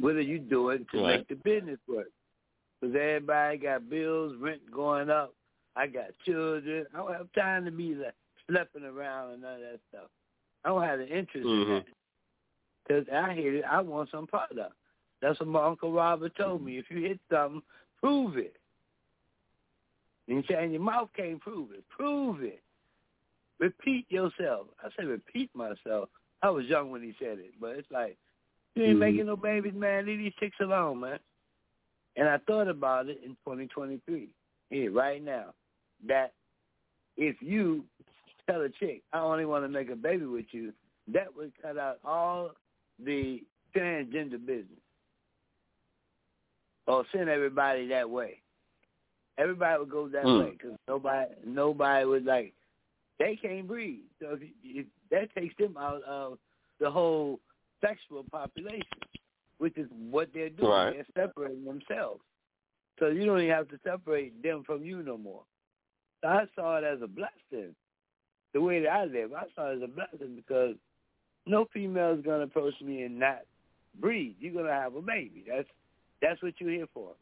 What 0.00 0.14
are 0.16 0.20
you 0.20 0.38
doing 0.38 0.86
to 0.92 1.02
Right. 1.02 1.18
make 1.18 1.28
the 1.28 1.34
business 1.36 1.78
work? 1.88 2.08
Because 2.82 2.96
everybody 2.96 3.58
got 3.58 3.88
bills, 3.88 4.34
rent 4.40 4.60
going 4.74 5.08
up. 5.08 5.34
I 5.76 5.86
got 5.86 6.06
children. 6.26 6.84
I 6.92 6.96
don't 6.96 7.14
have 7.14 7.32
time 7.32 7.64
to 7.64 7.70
be 7.70 7.94
like 7.94 8.14
schlepping 8.50 8.82
around 8.82 9.34
and 9.34 9.42
none 9.42 9.54
of 9.54 9.60
that 9.60 9.80
stuff. 9.88 10.10
I 10.64 10.70
don't 10.70 10.82
have 10.82 10.98
the 10.98 11.06
interest 11.06 11.46
in 11.46 11.64
Mhm. 11.64 11.84
that. 11.84 11.94
Because 12.82 13.08
I 13.08 13.34
hit 13.34 13.54
it. 13.54 13.64
I 13.64 13.80
want 13.80 14.10
some 14.10 14.26
product. 14.26 14.74
That's 15.20 15.38
what 15.38 15.48
my 15.48 15.64
Uncle 15.64 15.92
Robert 15.92 16.34
told 16.34 16.64
me. 16.64 16.78
If 16.78 16.90
you 16.90 16.98
hit 16.98 17.20
something, 17.30 17.62
prove 18.00 18.36
it. 18.36 18.56
And 20.26 20.38
he 20.42 20.46
said, 20.46 20.64
and 20.64 20.72
your 20.72 20.82
mouth 20.82 21.12
can't 21.14 21.40
prove 21.40 21.72
it. 21.72 21.88
Prove 21.88 22.42
it. 22.42 22.62
Repeat 23.60 24.10
yourself. 24.10 24.66
I 24.82 24.90
said 24.96 25.06
repeat 25.06 25.54
myself. 25.54 26.08
I 26.42 26.50
was 26.50 26.66
young 26.66 26.90
when 26.90 27.02
he 27.02 27.14
said 27.20 27.38
it, 27.38 27.54
but 27.60 27.76
it's 27.76 27.90
like, 27.92 28.18
you 28.74 28.82
ain't 28.82 28.96
Mhm. 28.96 29.00
making 29.00 29.26
no 29.26 29.36
babies, 29.36 29.74
man. 29.74 30.06
Leave 30.06 30.18
these 30.18 30.34
chicks 30.34 30.58
alone, 30.58 30.98
man. 30.98 31.20
And 32.16 32.28
I 32.28 32.38
thought 32.38 32.68
about 32.68 33.08
it 33.08 33.20
in 33.24 33.30
2023, 33.30 34.28
here, 34.70 34.92
right 34.92 35.22
now, 35.24 35.54
that 36.06 36.32
if 37.16 37.36
you 37.40 37.84
tell 38.48 38.60
a 38.62 38.68
chick, 38.68 39.02
I 39.12 39.20
only 39.20 39.44
want 39.44 39.64
to 39.64 39.68
make 39.68 39.90
a 39.90 39.96
baby 39.96 40.26
with 40.26 40.46
you, 40.52 40.72
that 41.08 41.34
would 41.36 41.52
cut 41.62 41.78
out 41.78 41.98
all 42.04 42.50
the 43.02 43.42
transgender 43.74 44.44
business. 44.44 44.66
Or 46.86 47.04
send 47.12 47.28
everybody 47.28 47.86
that 47.88 48.08
way. 48.08 48.40
Everybody 49.38 49.78
would 49.78 49.90
go 49.90 50.08
that 50.08 50.24
Hmm. 50.24 50.38
way 50.38 50.50
because 50.52 50.76
nobody, 50.86 51.32
nobody 51.46 52.04
would 52.04 52.24
like, 52.24 52.52
they 53.18 53.36
can't 53.36 53.66
breed. 53.66 54.02
So 54.20 54.34
if, 54.34 54.42
if 54.62 54.86
that 55.10 55.34
takes 55.34 55.56
them 55.56 55.76
out 55.78 56.02
of 56.02 56.38
the 56.78 56.90
whole 56.90 57.40
sexual 57.80 58.24
population, 58.30 58.82
which 59.62 59.78
is 59.78 59.86
what 60.10 60.28
they're 60.34 60.50
doing. 60.50 60.70
Right. 60.70 60.94
They're 60.94 61.26
separating 61.26 61.64
themselves. 61.64 62.20
So 62.98 63.06
you 63.06 63.24
don't 63.24 63.40
even 63.40 63.54
have 63.54 63.68
to 63.68 63.78
separate 63.84 64.42
them 64.42 64.64
from 64.66 64.84
you 64.84 65.02
no 65.02 65.16
more. 65.16 65.42
So 66.20 66.28
I 66.28 66.44
saw 66.56 66.78
it 66.78 66.84
as 66.84 67.00
a 67.02 67.06
blessing. 67.06 67.74
The 68.54 68.60
way 68.60 68.82
that 68.82 68.90
I 68.90 69.04
live, 69.04 69.32
I 69.32 69.44
saw 69.54 69.70
it 69.70 69.76
as 69.76 69.82
a 69.82 69.86
blessing 69.86 70.34
because 70.36 70.74
no 71.46 71.66
female 71.72 72.12
is 72.12 72.24
gonna 72.24 72.44
approach 72.44 72.74
me 72.82 73.02
and 73.02 73.18
not 73.18 73.42
breed. 74.00 74.36
You're 74.40 74.52
gonna 74.52 74.74
have 74.74 74.96
a 74.96 75.00
baby. 75.00 75.44
That's 75.48 75.68
that's 76.20 76.42
what 76.42 76.54
you're 76.58 76.70
here 76.70 76.88
for. 76.92 77.12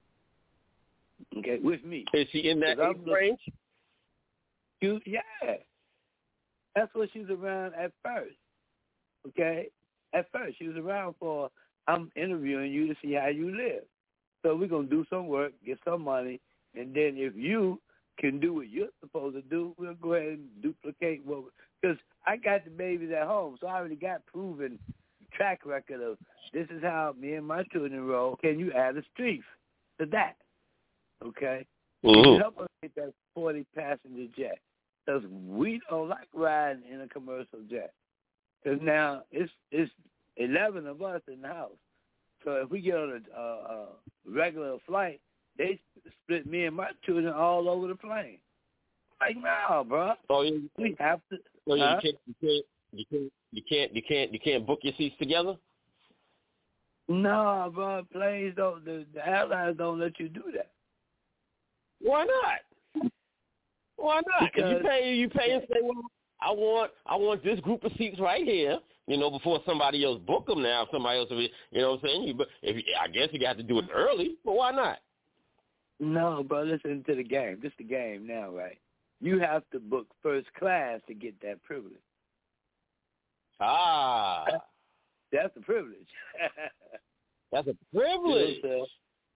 Okay, 1.37 1.59
with 1.63 1.85
me. 1.85 2.07
Is 2.15 2.27
she 2.33 2.49
in 2.49 2.61
that 2.61 2.81
age 2.81 2.97
range? 3.07 3.41
You, 4.81 4.99
yeah. 5.05 5.21
That's 6.75 6.95
what 6.95 7.11
she 7.13 7.21
was 7.21 7.31
around 7.31 7.75
at 7.75 7.93
first. 8.03 8.37
Okay? 9.29 9.69
At 10.15 10.27
first. 10.33 10.59
She 10.59 10.69
was 10.69 10.77
around 10.77 11.15
for, 11.21 11.51
I'm 11.87 12.11
interviewing 12.17 12.73
you 12.73 12.87
to 12.89 12.95
see 13.03 13.15
how 13.15 13.29
you 13.29 13.57
live. 13.57 13.85
So 14.43 14.57
we're 14.57 14.69
going 14.69 14.89
to 14.89 14.95
do 14.95 15.05
some 15.11 15.27
work, 15.27 15.53
get 15.65 15.79
some 15.85 16.03
money, 16.03 16.41
and 16.75 16.95
then 16.95 17.15
if 17.17 17.35
you 17.37 17.81
can 18.19 18.41
do 18.41 18.55
what 18.55 18.69
you're 18.69 18.89
supposed 19.01 19.37
to 19.37 19.43
do, 19.43 19.75
we'll 19.79 19.95
go 19.95 20.15
ahead 20.15 20.39
and 20.39 20.63
duplicate 20.63 21.25
what, 21.25 21.45
because 21.81 21.97
I 22.27 22.37
got 22.37 22.65
the 22.65 22.71
babies 22.71 23.11
at 23.19 23.27
home, 23.27 23.57
so 23.61 23.67
I 23.67 23.77
already 23.77 23.97
got 23.97 24.25
proven 24.27 24.79
track 25.33 25.61
record 25.65 26.01
of 26.01 26.19
this 26.53 26.67
is 26.71 26.83
how 26.83 27.15
me 27.19 27.35
and 27.35 27.47
my 27.47 27.63
children 27.65 28.07
roll. 28.07 28.37
Can 28.37 28.59
you 28.59 28.73
add 28.73 28.97
a 28.97 29.03
strength 29.13 29.45
to 29.99 30.07
that? 30.07 30.37
Okay? 31.25 31.67
Mhm. 32.05 32.41
help 32.41 32.59
us 32.59 32.69
get 32.83 32.95
that 32.95 33.15
40 33.35 33.65
passenger 33.75 34.27
jet? 34.37 34.59
Because 35.05 35.25
we 35.27 35.81
don't 35.89 36.09
like 36.09 36.29
riding 36.33 36.85
in 36.85 37.03
a 37.03 37.09
commercial 37.09 37.61
jet. 37.63 37.93
Because 38.63 38.81
now 38.83 39.25
it's 39.31 39.53
it's 39.71 39.93
11 40.37 40.87
of 40.87 41.03
us 41.03 41.21
in 41.33 41.43
the 41.43 41.49
house. 41.49 41.71
So 42.45 42.53
if 42.53 42.71
we 42.71 42.81
get 42.81 42.97
on 42.97 43.23
a, 43.37 43.39
a, 43.41 43.43
a 43.43 43.87
regular 44.27 44.77
flight, 44.87 45.21
they 45.59 45.79
split 46.25 46.47
me 46.47 46.65
and 46.67 46.77
my 46.77 46.91
children 47.05 47.29
all 47.33 47.69
over 47.69 47.87
the 47.89 47.95
plane. 47.95 48.39
Like, 49.21 49.37
no, 49.37 49.85
bro. 49.85 50.15
So 50.29 50.43
you, 50.43 50.71
We 50.79 50.97
have 50.99 51.21
to. 51.31 51.37
so 51.69 51.75
you 51.75 51.83
Huh? 51.85 52.01
can't, 52.03 52.17
you 52.27 52.35
can't, 52.41 52.65
you 52.93 53.05
can't, 53.11 53.33
you 53.53 53.63
can't, 53.69 53.95
you 53.95 54.03
can't, 54.09 54.33
you 54.33 54.39
can't 54.41 54.67
book 54.67 54.79
your 54.83 54.95
seats 54.97 55.17
together. 55.19 55.57
No, 57.09 57.71
bro. 57.75 58.03
Planes 58.13 58.55
don't. 58.57 58.85
The, 58.85 59.05
the 59.13 59.27
airlines 59.27 59.77
don't 59.77 59.99
let 59.99 60.19
you 60.21 60.29
do 60.29 60.45
that. 60.55 60.71
Why 62.01 62.25
not? 62.25 63.11
Why 63.97 64.21
not? 64.27 64.43
If 64.49 64.53
Because- 64.55 64.73
you 64.73 64.89
pay, 64.89 65.15
you 65.15 65.29
pay 65.29 65.51
and 65.53 65.63
say, 65.69 65.81
well, 65.83 66.03
I 66.41 66.51
want, 66.53 66.91
I 67.07 67.17
want 67.17 67.45
this 67.45 67.61
group 67.61 67.85
of 67.85 67.93
seats 67.99 68.19
right 68.19 68.45
here. 68.45 68.79
You 69.11 69.17
know, 69.17 69.29
before 69.29 69.59
somebody 69.67 70.05
else 70.05 70.21
book 70.25 70.47
them. 70.47 70.63
Now, 70.63 70.87
somebody 70.93 71.19
else, 71.19 71.29
will 71.31 71.39
be- 71.39 71.53
you 71.73 71.81
know, 71.81 71.91
what 71.91 72.05
I'm 72.05 72.07
saying, 72.07 72.23
you, 72.23 72.35
but 72.35 72.47
if 72.63 72.85
I 73.03 73.09
guess 73.09 73.29
you 73.33 73.41
got 73.41 73.57
to 73.57 73.65
do 73.65 73.81
it 73.81 73.87
early. 73.93 74.37
But 74.45 74.53
why 74.53 74.71
not? 74.71 74.99
No, 75.99 76.45
bro. 76.45 76.63
Listen 76.63 77.03
to 77.09 77.17
the 77.17 77.25
game. 77.25 77.59
This 77.61 77.73
the 77.77 77.83
game 77.83 78.25
now, 78.25 78.51
right? 78.51 78.79
You 79.21 79.41
have 79.41 79.65
to 79.73 79.81
book 79.81 80.07
first 80.23 80.47
class 80.55 81.01
to 81.09 81.15
get 81.15 81.35
that 81.43 81.61
privilege. 81.65 81.95
Ah, 83.59 84.45
That's 85.33 85.57
a 85.57 85.61
privilege. 85.61 86.07
that's 87.51 87.67
a 87.67 87.77
privilege. 87.93 88.59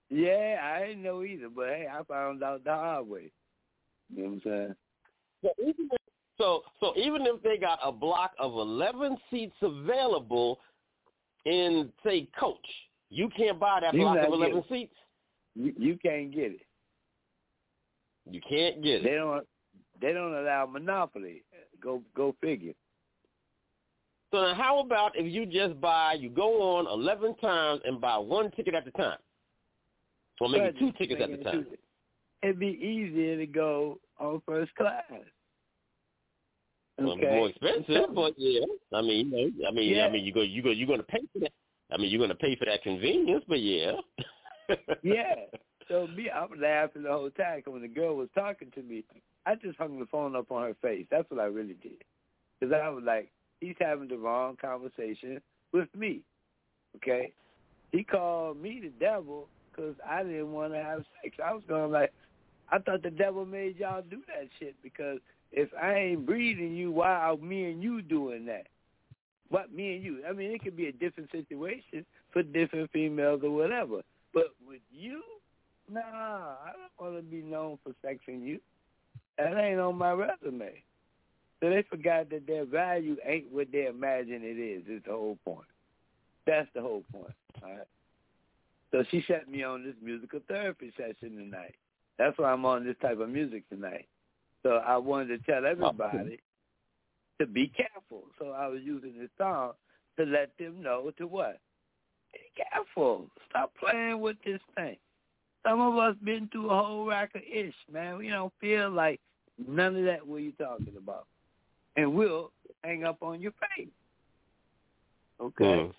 yeah, 0.09 0.61
I 0.63 0.87
didn't 0.87 1.03
know 1.03 1.25
either, 1.25 1.49
but 1.49 1.67
hey, 1.67 1.89
I 1.93 2.05
found 2.05 2.45
out 2.45 2.63
the 2.63 2.71
hard 2.71 3.09
way. 3.09 3.33
You 4.15 4.23
know 4.23 4.29
what 4.29 4.35
I'm 4.35 4.43
saying? 4.45 4.75
So 5.43 5.51
even 5.67 5.89
so, 6.39 6.63
so 6.81 6.93
even 6.97 7.23
if 7.23 7.43
they 7.43 7.57
got 7.57 7.79
a 7.85 7.93
block 7.93 8.33
of 8.39 8.53
eleven 8.53 9.17
seats 9.31 9.57
available 9.63 10.59
in, 11.45 11.91
say, 12.05 12.29
coach, 12.39 12.57
you 13.11 13.29
can't 13.37 13.61
buy 13.61 13.81
that 13.81 13.95
You 13.95 14.01
block 14.01 14.19
of 14.27 14.33
eleven 14.33 14.61
get 14.61 14.69
seats. 14.69 14.95
You, 15.55 15.73
you 15.79 15.99
can't 16.03 16.35
get 16.35 16.53
it. 16.53 16.67
You 18.31 18.41
can't 18.49 18.83
get 18.83 19.01
it. 19.01 19.05
They 19.05 19.15
don't. 19.15 19.47
They 20.01 20.13
don't 20.13 20.35
allow 20.35 20.67
monopoly. 20.67 21.45
Go 21.81 22.03
go 22.17 22.35
figure. 22.41 22.73
So 24.33 24.41
now, 24.41 24.55
how 24.55 24.81
about 24.81 25.13
if 25.15 25.33
you 25.33 25.47
just 25.47 25.81
buy, 25.81 26.15
you 26.15 26.29
go 26.29 26.77
on 26.77 26.87
eleven 26.87 27.37
times 27.37 27.83
and 27.85 28.01
buy 28.01 28.17
one 28.19 28.51
ticket 28.51 28.75
at 28.75 28.87
a 28.89 28.91
time, 28.91 29.19
or 30.41 30.49
maybe 30.49 30.77
two 30.79 30.91
tickets 30.99 31.21
at 31.23 31.31
a 31.31 31.37
time. 31.37 31.67
It'd 32.43 32.59
be 32.59 32.67
easier 32.67 33.37
to 33.37 33.47
go 33.47 34.01
on 34.19 34.43
first 34.45 34.75
class. 34.75 35.05
Okay. 37.01 37.35
more 37.35 37.49
expensive, 37.49 38.15
but 38.15 38.35
yeah. 38.37 38.65
I 38.93 39.03
mean, 39.03 39.31
you 39.31 39.53
know, 39.59 39.69
I 39.69 39.73
mean, 39.73 39.95
Yeah. 39.95 40.07
I 40.07 40.11
mean, 40.11 40.25
you 40.25 40.33
go, 40.33 40.43
you 40.43 40.63
go, 40.63 40.71
you're 40.71 40.87
going 40.87 41.01
to 41.01 41.05
pay 41.07 41.23
for 41.33 41.41
that. 41.41 41.53
I 41.91 41.97
mean, 41.97 42.11
you're 42.11 42.19
going 42.19 42.31
to 42.31 42.37
pay 42.37 42.57
for 42.57 42.67
that 42.67 42.83
convenience, 42.83 43.45
but 43.49 43.61
yeah. 43.61 43.93
yeah. 45.03 45.35
So 45.89 46.07
me, 46.07 46.31
I'm 46.31 46.59
laughing 46.59 47.03
the 47.03 47.11
whole 47.11 47.31
time 47.31 47.63
'cause 47.63 47.73
when 47.73 47.83
the 47.83 47.89
girl 47.89 48.17
was 48.17 48.29
talking 48.35 48.71
to 48.75 48.83
me, 48.83 49.05
I 49.45 49.55
just 49.57 49.77
hung 49.77 49.99
the 49.99 50.07
phone 50.07 50.35
up 50.35 50.51
on 50.51 50.63
her 50.63 50.77
face. 50.81 51.07
That's 51.11 51.31
what 51.31 51.41
I 51.41 51.45
really 51.45 51.75
did. 51.75 52.03
Because 52.59 52.73
I 52.73 52.89
was 52.89 53.05
like, 53.05 53.31
he's 53.61 53.77
having 53.81 54.09
the 54.09 54.17
wrong 54.17 54.57
conversation 54.57 55.41
with 55.73 55.89
me. 55.95 56.23
Okay? 56.97 57.33
He 57.93 58.05
called 58.05 58.57
me 58.57 58.81
the 58.83 58.93
devil 59.05 59.49
because 59.71 59.95
I 60.09 60.23
didn't 60.23 60.53
want 60.53 60.73
to 60.73 60.83
have 60.83 61.05
sex. 61.23 61.37
I 61.45 61.53
was 61.53 61.63
going 61.69 61.93
like, 61.93 62.13
I 62.71 62.79
thought 62.79 63.03
the 63.03 63.11
devil 63.11 63.45
made 63.45 63.79
y'all 63.79 64.03
do 64.03 64.23
that 64.29 64.49
shit 64.59 64.75
because 64.83 65.19
if 65.57 65.69
I 65.81 65.95
ain't 65.95 66.27
breathing 66.27 66.75
you, 66.75 66.91
why 66.91 67.11
are 67.11 67.37
me 67.37 67.71
and 67.71 67.83
you 67.83 68.03
doing 68.03 68.45
that? 68.47 68.67
What 69.51 69.73
me 69.73 69.95
and 69.95 70.05
you? 70.05 70.19
I 70.29 70.33
mean, 70.33 70.51
it 70.51 70.63
could 70.63 70.77
be 70.77 70.89
a 70.89 70.93
different 70.93 71.31
situation 71.31 72.05
for 72.33 72.43
different 72.43 72.91
females 72.91 73.41
or 73.45 73.51
whatever. 73.51 74.03
But 74.33 74.49
with 74.67 74.81
you, 74.93 75.23
nah, 75.89 76.01
I 76.01 76.73
don't 76.73 77.13
want 77.13 77.17
to 77.17 77.23
be 77.23 77.43
known 77.43 77.79
for 77.85 77.93
sexing 78.05 78.45
you. 78.45 78.59
That 79.39 79.57
ain't 79.57 79.79
on 79.79 79.97
my 79.97 80.13
resume. 80.13 80.83
So 81.61 81.71
they 81.71 81.85
forgot 81.89 82.31
that 82.31 82.47
their 82.47 82.65
value 82.65 83.17
ain't 83.25 83.53
what 83.53 83.69
they 83.71 83.87
imagine 83.87 84.41
it 84.43 84.59
It's 84.59 84.89
Is 84.89 85.03
the 85.07 85.13
whole 85.13 85.39
point. 85.45 85.69
That's 86.47 86.69
the 86.75 86.81
whole 86.81 87.05
point. 87.13 87.35
All 87.63 87.71
right. 87.71 87.87
So 88.91 89.05
she 89.11 89.25
set 89.27 89.49
me 89.49 89.63
on 89.63 89.85
this 89.85 89.95
musical 90.03 90.41
therapy 90.49 90.93
session 90.97 91.37
tonight. 91.37 91.75
That's 92.19 92.37
why 92.39 92.53
I'm 92.53 92.65
on 92.65 92.85
this 92.85 92.97
type 93.01 93.21
of 93.21 93.29
music 93.29 93.69
tonight. 93.69 94.07
So 94.65 94.77
I 94.85 94.97
wanted 94.97 95.29
to 95.29 95.53
tell 95.53 95.67
everybody 95.67 96.41
to 97.39 97.47
be 97.47 97.69
careful. 97.69 98.25
So 98.39 98.51
I 98.51 98.67
was 98.67 98.81
using 98.83 99.13
this 99.19 99.29
song 99.39 99.73
to 100.19 100.25
let 100.25 100.51
them 100.59 100.83
know 100.83 101.13
to 101.19 101.27
what? 101.27 101.61
Be 102.33 102.41
careful. 102.57 103.27
Stop 103.51 103.73
playing 103.79 104.21
with 104.21 104.37
this 104.45 104.61
thing. 104.75 104.97
Some 105.67 105.81
of 105.81 105.97
us 105.99 106.17
been 106.25 106.49
through 106.51 106.71
a 106.71 106.83
whole 106.83 107.07
rack 107.07 107.35
of 107.35 107.43
ish, 107.43 107.75
man. 107.93 108.19
We 108.19 108.29
don't 108.29 108.53
feel 108.61 108.91
like 108.91 109.21
none 109.69 109.97
of 109.97 110.05
that 110.05 110.27
what 110.27 110.43
you 110.43 110.53
talking 110.53 110.95
about. 110.97 111.27
And 111.97 112.15
we'll 112.15 112.51
hang 112.83 113.05
up 113.05 113.23
on 113.23 113.41
your 113.41 113.53
face. 113.77 113.89
Okay. 115.41 115.65
Mm. 115.65 115.93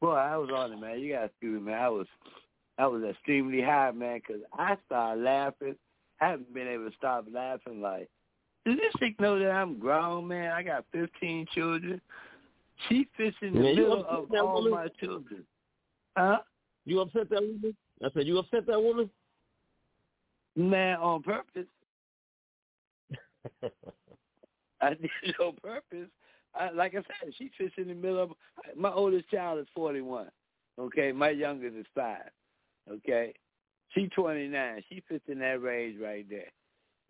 Boy, 0.00 0.14
I 0.14 0.36
was 0.36 0.50
on 0.54 0.72
it, 0.72 0.80
man. 0.80 1.00
You 1.00 1.14
got 1.14 1.20
to 1.20 1.24
excuse 1.26 1.60
me, 1.60 1.70
man. 1.72 1.80
I 1.80 1.88
was, 1.88 2.06
I 2.78 2.86
was 2.86 3.02
extremely 3.02 3.60
high, 3.60 3.90
man, 3.90 4.20
because 4.20 4.42
I 4.52 4.76
started 4.86 5.22
laughing. 5.22 5.76
I 6.24 6.30
haven't 6.30 6.54
been 6.54 6.68
able 6.68 6.88
to 6.88 6.96
stop 6.96 7.26
laughing. 7.30 7.82
Like, 7.82 8.08
does 8.64 8.76
this 8.76 8.92
chick 8.98 9.20
know 9.20 9.38
that 9.38 9.50
I'm 9.50 9.78
grown, 9.78 10.26
man? 10.28 10.52
I 10.52 10.62
got 10.62 10.86
15 10.92 11.46
children. 11.54 12.00
She 12.88 13.06
fits 13.16 13.36
in 13.42 13.52
the 13.52 13.60
Man, 13.60 13.76
middle 13.76 14.04
of 14.06 14.30
all 14.32 14.54
woman? 14.54 14.70
my 14.70 14.88
children. 14.98 15.44
Huh? 16.16 16.38
You 16.86 17.00
upset 17.00 17.28
that 17.28 17.42
woman? 17.42 17.76
I 18.02 18.08
said, 18.14 18.26
you 18.26 18.38
upset 18.38 18.66
that 18.66 18.82
woman? 18.82 19.10
Man, 20.56 20.96
on 20.98 21.22
purpose. 21.22 21.66
I 24.80 24.90
did 24.90 25.10
it 25.22 25.36
on 25.40 25.56
purpose. 25.62 26.08
I, 26.54 26.70
like 26.70 26.94
I 26.94 26.98
said, 26.98 27.34
she 27.36 27.50
fits 27.58 27.74
in 27.76 27.88
the 27.88 27.94
middle 27.94 28.22
of 28.22 28.30
my 28.76 28.90
oldest 28.90 29.28
child 29.28 29.58
is 29.58 29.66
forty 29.74 30.00
one. 30.00 30.28
Okay, 30.78 31.10
my 31.10 31.30
youngest 31.30 31.76
is 31.76 31.86
five. 31.94 32.30
Okay, 32.90 33.34
she 33.94 34.08
twenty 34.08 34.48
nine. 34.48 34.82
She 34.88 35.02
fits 35.08 35.24
in 35.28 35.38
that 35.40 35.62
range 35.62 36.00
right 36.00 36.26
there. 36.28 36.50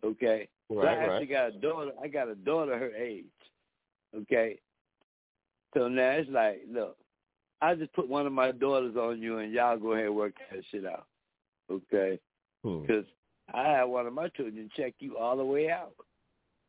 Okay, 0.03 0.47
so 0.69 0.79
I 0.79 0.83
Right, 0.83 0.97
actually 0.97 1.13
right. 1.13 1.29
got 1.29 1.55
a 1.55 1.59
daughter. 1.59 1.91
I 2.01 2.07
got 2.07 2.27
a 2.29 2.35
daughter 2.35 2.77
her 2.77 2.91
age. 2.91 3.25
Okay, 4.15 4.59
so 5.73 5.87
now 5.87 6.11
it's 6.11 6.29
like, 6.29 6.61
look, 6.71 6.97
I 7.61 7.75
just 7.75 7.93
put 7.93 8.07
one 8.07 8.27
of 8.27 8.33
my 8.33 8.51
daughters 8.51 8.95
on 8.95 9.21
you, 9.21 9.39
and 9.39 9.51
y'all 9.51 9.77
go 9.77 9.93
ahead 9.93 10.05
and 10.05 10.15
work 10.15 10.33
that 10.51 10.63
shit 10.71 10.85
out. 10.85 11.07
Okay. 11.71 12.19
Hmm. 12.63 12.81
Because 12.81 13.05
I 13.53 13.69
had 13.69 13.83
one 13.83 14.07
of 14.07 14.13
my 14.13 14.27
children 14.29 14.69
check 14.75 14.93
you 14.99 15.17
all 15.17 15.37
the 15.37 15.43
way 15.43 15.69
out. 15.69 15.93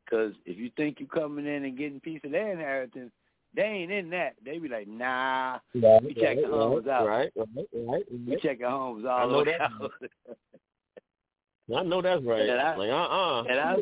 Because 0.05 0.32
if 0.44 0.56
you 0.56 0.70
think 0.76 1.01
you're 1.01 1.09
coming 1.09 1.47
in 1.47 1.64
and 1.64 1.76
getting 1.76 1.97
a 1.97 2.01
piece 2.01 2.20
of 2.24 2.30
their 2.30 2.52
inheritance, 2.52 3.12
they 3.57 3.62
ain't 3.62 3.91
in 3.91 4.11
that. 4.11 4.35
They 4.45 4.59
be 4.59 4.69
like, 4.69 4.87
nah, 4.87 5.59
Right, 5.74 6.03
we 6.05 6.15
checking 6.15 6.45
right, 6.45 6.53
homes 6.53 6.87
out. 6.87 7.07
Right, 7.07 7.31
right, 7.37 7.49
right. 7.74 8.05
we 8.12 8.33
right. 8.35 8.43
checking 8.43 8.66
homes 8.66 9.05
all 9.09 9.28
the 9.31 9.39
way 9.39 9.45
that. 9.45 9.61
out. 9.62 9.93
I 11.77 11.83
know 11.83 12.01
that's 12.03 12.23
right. 12.23 12.49
And 12.49 12.61
I- 12.61 12.77
like, 12.77 12.91
uh-uh. 12.91 13.43
and 13.45 13.59
I- 13.59 13.77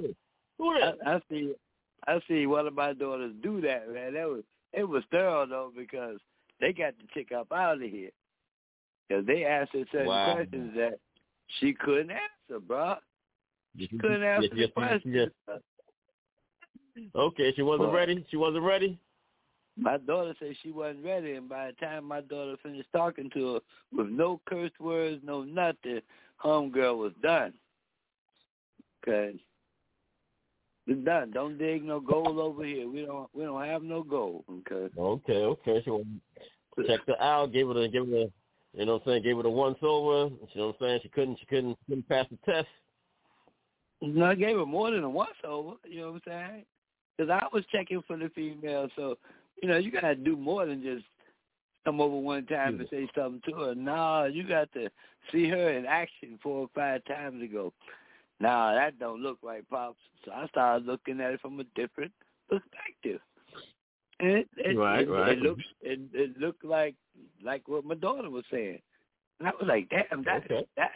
Who 0.58 0.70
I? 0.70 0.92
I 1.04 1.20
see, 1.30 1.52
I 2.06 2.20
see 2.28 2.46
one 2.46 2.66
of 2.66 2.74
my 2.74 2.92
daughters 2.94 3.32
do 3.42 3.60
that, 3.62 3.92
man. 3.92 4.14
That 4.14 4.28
was 4.28 4.42
it 4.72 4.84
was 4.84 5.02
thorough 5.10 5.46
though 5.46 5.72
because 5.76 6.18
they 6.60 6.72
got 6.72 6.94
the 6.98 7.04
chick 7.12 7.32
up 7.32 7.52
out 7.52 7.76
of 7.82 7.82
here. 7.82 8.10
Because 9.08 9.26
they 9.26 9.44
asked 9.44 9.72
her 9.74 9.84
certain 9.92 10.06
Wow. 10.06 10.34
questions 10.34 10.72
that 10.76 10.94
she 11.58 11.74
couldn't 11.74 12.10
answer, 12.10 12.60
bro. 12.60 12.94
She 13.78 13.88
Couldn't 13.98 14.22
answer 14.22 14.48
the 14.54 14.68
questions. 14.68 15.30
Okay, 17.14 17.52
she 17.54 17.62
wasn't 17.62 17.88
Well- 17.88 17.96
ready. 17.96 18.24
She 18.30 18.36
wasn't 18.36 18.62
ready. 18.64 18.98
My 19.76 19.98
daughter 19.98 20.34
said 20.38 20.54
she 20.62 20.70
wasn't 20.70 21.04
ready, 21.04 21.32
and 21.32 21.48
by 21.48 21.66
the 21.66 21.86
time 21.86 22.04
my 22.04 22.20
daughter 22.20 22.56
finished 22.62 22.88
talking 22.92 23.28
to 23.34 23.54
her 23.54 23.60
with 23.92 24.08
no 24.08 24.40
curse 24.46 24.70
words, 24.78 25.20
no 25.24 25.42
nothing, 25.42 26.00
homegirl 26.42 26.96
was 26.96 27.12
done. 27.22 27.52
Okay, 29.02 29.36
it's 30.86 31.04
done. 31.04 31.30
Don't 31.32 31.58
dig 31.58 31.82
no 31.84 31.98
gold 32.00 32.38
over 32.38 32.64
here. 32.64 32.88
We 32.88 33.04
don't. 33.04 33.28
We 33.34 33.44
don't 33.44 33.64
have 33.64 33.82
no 33.82 34.02
gold. 34.02 34.44
Okay. 34.50 34.94
Okay, 34.96 35.32
okay. 35.44 35.82
She 35.84 35.90
wasn't- 35.90 36.22
checked 36.86 37.08
her 37.08 37.20
out. 37.20 37.52
Gave 37.52 37.68
her 37.68 37.74
the, 37.74 37.88
gave 37.88 38.04
her 38.06 38.10
the, 38.10 38.32
you 38.74 38.84
know 38.86 38.94
what 38.94 39.02
I'm 39.02 39.08
saying. 39.08 39.22
Gave 39.22 39.36
her 39.36 39.42
the 39.44 39.50
once 39.50 39.78
over. 39.82 40.34
You 40.52 40.60
know 40.60 40.66
what 40.66 40.76
I'm 40.80 40.86
saying. 40.86 41.00
She 41.02 41.08
couldn't, 41.08 41.38
she 41.40 41.46
couldn't, 41.46 41.78
couldn't 41.88 42.08
pass 42.08 42.26
the 42.30 42.52
test. 42.52 42.68
No, 44.02 44.26
I 44.26 44.34
gave 44.34 44.56
her 44.56 44.66
more 44.66 44.90
than 44.90 45.04
a 45.04 45.08
once 45.08 45.36
over. 45.44 45.76
You 45.84 46.00
know 46.00 46.12
what 46.12 46.22
I'm 46.26 46.48
saying? 46.50 46.64
Because 47.16 47.30
I 47.30 47.46
was 47.52 47.64
checking 47.70 48.02
for 48.06 48.16
the 48.16 48.28
female, 48.34 48.88
so 48.96 49.16
you 49.62 49.68
know 49.68 49.76
you 49.78 49.90
gotta 49.90 50.14
do 50.14 50.36
more 50.36 50.66
than 50.66 50.82
just 50.82 51.04
come 51.84 52.00
over 52.00 52.16
one 52.16 52.46
time 52.46 52.80
and 52.80 52.88
say 52.90 53.08
something 53.14 53.42
to 53.46 53.60
her. 53.60 53.74
No, 53.74 54.24
you 54.24 54.46
got 54.46 54.72
to 54.72 54.88
see 55.30 55.48
her 55.48 55.70
in 55.70 55.84
action 55.86 56.38
four 56.42 56.60
or 56.60 56.68
five 56.74 57.04
times 57.04 57.42
ago. 57.42 57.72
Nah, 58.40 58.74
that 58.74 58.98
don't 58.98 59.20
look 59.22 59.38
right, 59.42 59.68
pops. 59.68 59.98
So 60.24 60.32
I 60.32 60.46
started 60.48 60.86
looking 60.86 61.20
at 61.20 61.32
it 61.32 61.40
from 61.40 61.60
a 61.60 61.64
different 61.76 62.12
perspective. 62.48 63.20
And 64.20 64.30
it, 64.30 64.48
it, 64.56 64.76
Right, 64.76 65.06
it, 65.06 65.10
right. 65.10 65.32
it 65.32 65.38
looks 65.40 65.62
it, 65.82 66.00
it 66.12 66.38
looked 66.38 66.64
like 66.64 66.94
like 67.44 67.66
what 67.68 67.84
my 67.84 67.94
daughter 67.94 68.30
was 68.30 68.44
saying. 68.50 68.80
And 69.38 69.48
I 69.48 69.52
was 69.52 69.66
like, 69.68 69.88
damn, 69.90 70.24
that 70.24 70.44
Okay. 70.44 70.66
that 70.76 70.90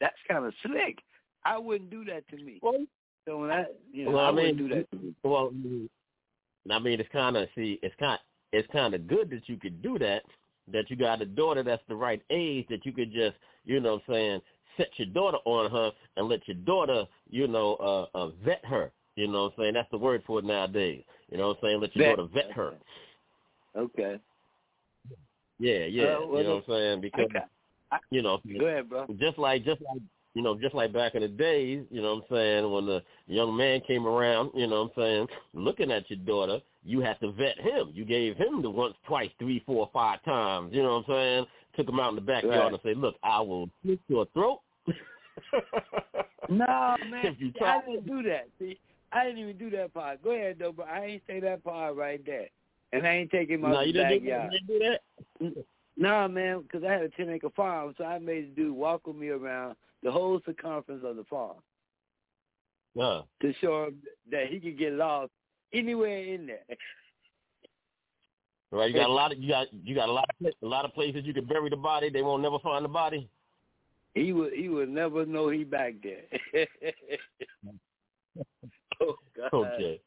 that's 0.00 0.16
kind 0.28 0.44
of 0.44 0.54
slick. 0.64 0.98
I 1.44 1.58
wouldn't 1.58 1.90
do 1.90 2.04
that 2.04 2.28
to 2.28 2.36
me. 2.36 2.58
Well, 2.62 2.84
So 3.26 3.38
when 3.38 3.50
I, 3.50 3.64
you 3.92 4.04
know, 4.04 4.12
Well, 4.12 4.24
I, 4.24 4.28
I 4.28 4.30
wouldn't 4.30 4.58
mean, 4.58 4.68
do 4.68 4.74
that 4.74 4.90
to 4.90 4.96
me. 4.96 5.14
well, 5.24 5.52
I 6.70 6.78
mean, 6.78 7.00
it's 7.00 7.08
kind 7.12 7.36
of 7.36 7.48
see, 7.54 7.78
it's 7.82 7.94
kind, 7.98 8.18
it's 8.52 8.68
kind 8.72 8.94
of 8.94 9.06
good 9.06 9.30
that 9.30 9.48
you 9.48 9.56
could 9.56 9.82
do 9.82 9.98
that. 9.98 10.22
That 10.72 10.88
you 10.88 10.96
got 10.96 11.22
a 11.22 11.26
daughter 11.26 11.62
that's 11.62 11.82
the 11.88 11.96
right 11.96 12.22
age 12.30 12.66
that 12.70 12.86
you 12.86 12.92
could 12.92 13.12
just, 13.12 13.36
you 13.64 13.80
know, 13.80 13.94
what 13.94 14.02
I'm 14.08 14.14
saying, 14.14 14.40
set 14.76 14.88
your 14.96 15.08
daughter 15.08 15.38
on 15.44 15.70
her 15.70 15.90
and 16.16 16.28
let 16.28 16.46
your 16.46 16.58
daughter, 16.58 17.06
you 17.28 17.48
know, 17.48 17.74
uh, 17.76 18.16
uh 18.16 18.28
vet 18.44 18.64
her. 18.64 18.92
You 19.16 19.26
know, 19.26 19.44
what 19.44 19.54
I'm 19.58 19.64
saying 19.64 19.74
that's 19.74 19.90
the 19.90 19.98
word 19.98 20.22
for 20.26 20.38
it 20.38 20.44
nowadays. 20.44 21.02
You 21.30 21.38
know, 21.38 21.48
what 21.48 21.58
I'm 21.58 21.62
saying 21.62 21.80
let 21.80 21.96
your 21.96 22.04
Vet. 22.06 22.16
daughter 22.16 22.28
vet 22.32 22.52
her. 22.52 22.74
Okay. 23.76 24.20
Yeah, 25.58 25.84
yeah. 25.84 26.04
Uh, 26.04 26.26
well, 26.26 26.38
you 26.38 26.44
know 26.44 26.54
what 26.56 26.74
I'm 26.74 26.80
saying 26.80 27.00
because 27.00 27.30
I, 27.92 27.98
you 28.10 28.22
know 28.22 28.40
go 28.58 28.66
ahead, 28.66 28.88
bro. 28.88 29.06
just 29.18 29.38
like 29.38 29.64
just 29.64 29.82
like 29.82 30.00
you 30.34 30.42
know, 30.42 30.56
just 30.56 30.74
like 30.74 30.92
back 30.92 31.14
in 31.14 31.22
the 31.22 31.28
days, 31.28 31.84
you 31.90 32.00
know 32.00 32.14
what 32.14 32.24
I'm 32.30 32.36
saying, 32.36 32.70
when 32.72 32.86
the 32.86 33.02
young 33.26 33.56
man 33.56 33.80
came 33.86 34.06
around, 34.06 34.50
you 34.54 34.66
know 34.66 34.82
what 34.84 34.92
I'm 34.96 35.02
saying, 35.02 35.26
looking 35.54 35.90
at 35.90 36.08
your 36.08 36.20
daughter, 36.20 36.60
you 36.84 37.00
had 37.00 37.18
to 37.20 37.32
vet 37.32 37.58
him. 37.58 37.90
You 37.92 38.04
gave 38.04 38.36
him 38.36 38.62
the 38.62 38.70
once, 38.70 38.94
twice, 39.06 39.30
three, 39.38 39.62
four, 39.66 39.90
five 39.92 40.22
times, 40.24 40.72
you 40.72 40.82
know 40.82 40.98
what 40.98 41.14
I'm 41.14 41.14
saying? 41.14 41.46
Took 41.76 41.88
him 41.88 42.00
out 42.00 42.10
in 42.10 42.14
the 42.16 42.20
backyard 42.20 42.58
Right. 42.58 42.72
and 42.72 42.80
say, 42.84 42.94
Look, 42.94 43.16
I 43.22 43.40
will 43.40 43.68
slit 43.82 44.00
your 44.08 44.26
throat. 44.32 44.60
No, 46.48 46.96
man, 47.10 47.36
see, 47.38 47.52
I 47.64 47.80
didn't 47.86 48.06
do 48.06 48.22
that. 48.28 48.48
See, 48.58 48.78
I 49.12 49.24
didn't 49.24 49.38
even 49.38 49.58
do 49.58 49.70
that 49.76 49.92
part. 49.94 50.22
Go 50.22 50.30
ahead, 50.30 50.56
though, 50.58 50.72
but 50.72 50.88
I 50.88 51.04
ain't 51.04 51.22
say 51.26 51.40
that 51.40 51.64
part 51.64 51.96
right 51.96 52.24
there. 52.24 52.48
And 52.92 53.06
I 53.06 53.10
ain't 53.16 53.30
taking 53.30 53.60
my 53.60 53.70
no, 53.70 53.80
you 53.82 53.92
didn't, 53.92 54.20
backyard. 54.24 54.52
didn't 54.52 54.66
do 54.66 54.78
that? 54.78 55.64
No, 55.96 56.28
man, 56.28 56.62
because 56.62 56.82
I 56.82 56.92
had 56.92 57.02
a 57.02 57.08
10 57.10 57.28
acre 57.30 57.50
farm, 57.54 57.94
so 57.98 58.04
I 58.04 58.18
made 58.18 58.50
the 58.50 58.62
dude 58.62 58.74
walk 58.74 59.06
with 59.06 59.16
me 59.16 59.28
around 59.28 59.76
the 60.02 60.10
whole 60.10 60.40
circumference 60.44 61.02
of 61.04 61.16
the 61.16 61.24
farm 61.24 61.56
No. 62.94 63.26
to 63.42 63.52
show 63.60 63.86
him 63.86 63.96
that 64.30 64.46
he 64.48 64.60
could 64.60 64.78
get 64.78 64.92
lost 64.92 65.32
anywhere 65.72 66.24
in 66.24 66.46
there. 66.46 66.64
Right, 68.72 68.90
you 68.90 68.96
got 68.96 69.10
a 69.10 69.12
lot 69.12 69.32
of 69.32 69.38
you 69.38 69.48
got 69.48 69.66
you 69.82 69.96
got 69.96 70.08
a 70.08 70.12
lot 70.12 70.28
of 70.40 70.46
a 70.62 70.66
lot 70.66 70.84
of 70.84 70.94
places 70.94 71.24
you 71.24 71.34
can 71.34 71.44
bury 71.44 71.70
the 71.70 71.76
body. 71.76 72.08
They 72.08 72.22
won't 72.22 72.42
never 72.42 72.60
find 72.60 72.84
the 72.84 72.88
body. 72.88 73.28
He 74.14 74.32
would 74.32 74.52
he 74.52 74.68
would 74.68 74.88
never 74.88 75.26
know 75.26 75.48
he 75.48 75.64
back 75.64 75.94
there. 76.02 76.22
oh 79.00 79.16
God. 79.36 79.52
Okay. 79.52 80.00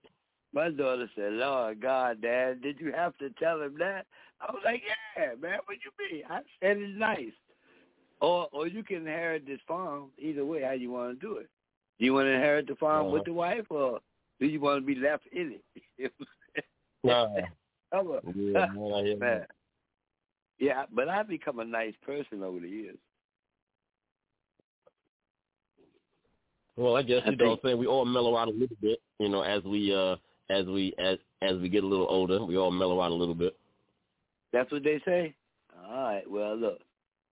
My 0.53 0.69
daughter 0.69 1.09
said, 1.15 1.33
Lord 1.33 1.81
God, 1.81 2.21
Dad, 2.21 2.61
did 2.61 2.79
you 2.79 2.93
have 2.93 3.17
to 3.17 3.31
tell 3.31 3.61
him 3.61 3.75
that? 3.79 4.05
I 4.39 4.51
was 4.51 4.61
like, 4.63 4.81
Yeah, 5.17 5.35
man, 5.41 5.59
what 5.65 5.77
you 5.83 5.91
mean? 6.11 6.23
I 6.29 6.37
said 6.61 6.77
it's 6.77 6.97
nice. 6.97 7.33
Or 8.21 8.47
or 8.51 8.67
you 8.67 8.83
can 8.83 8.97
inherit 8.97 9.45
this 9.45 9.59
farm 9.67 10.09
either 10.17 10.45
way, 10.45 10.61
how 10.63 10.71
you 10.71 10.91
want 10.91 11.19
to 11.19 11.25
do 11.27 11.37
it. 11.37 11.49
Do 11.99 12.05
you 12.05 12.13
want 12.13 12.25
to 12.25 12.31
inherit 12.31 12.67
the 12.67 12.75
farm 12.75 13.05
Uh-huh. 13.07 13.13
with 13.15 13.25
the 13.25 13.33
wife 13.33 13.65
or 13.69 13.99
do 14.39 14.45
you 14.47 14.59
want 14.59 14.81
to 14.81 14.85
be 14.85 14.95
left 14.99 15.23
in 15.31 15.55
it? 15.99 16.11
Yeah, 17.03 17.27
man, 17.35 17.47
I 17.93 19.15
man. 19.19 19.45
Yeah, 20.57 20.85
but 20.91 21.09
I've 21.09 21.27
become 21.27 21.59
a 21.59 21.65
nice 21.65 21.93
person 22.05 22.41
over 22.41 22.59
the 22.59 22.67
years. 22.69 22.97
Well, 26.75 26.95
I 26.95 27.03
guess 27.03 27.21
I 27.25 27.31
you 27.31 27.37
know 27.37 27.49
what 27.49 27.55
think- 27.61 27.65
I'm 27.65 27.69
saying. 27.69 27.77
We 27.79 27.87
all 27.87 28.05
mellow 28.05 28.35
out 28.37 28.47
a 28.47 28.51
little 28.51 28.77
bit, 28.81 28.99
you 29.19 29.29
know, 29.29 29.41
as 29.41 29.63
we 29.63 29.93
uh 29.93 30.15
as 30.49 30.65
we 30.65 30.93
as 30.97 31.17
as 31.41 31.57
we 31.59 31.69
get 31.69 31.83
a 31.83 31.87
little 31.87 32.07
older, 32.09 32.43
we 32.43 32.57
all 32.57 32.71
mellow 32.71 33.01
out 33.01 33.11
a 33.11 33.15
little 33.15 33.35
bit. 33.35 33.55
That's 34.51 34.71
what 34.71 34.83
they 34.83 35.01
say? 35.05 35.35
All 35.87 36.03
right, 36.03 36.29
well, 36.29 36.55
look, 36.55 36.79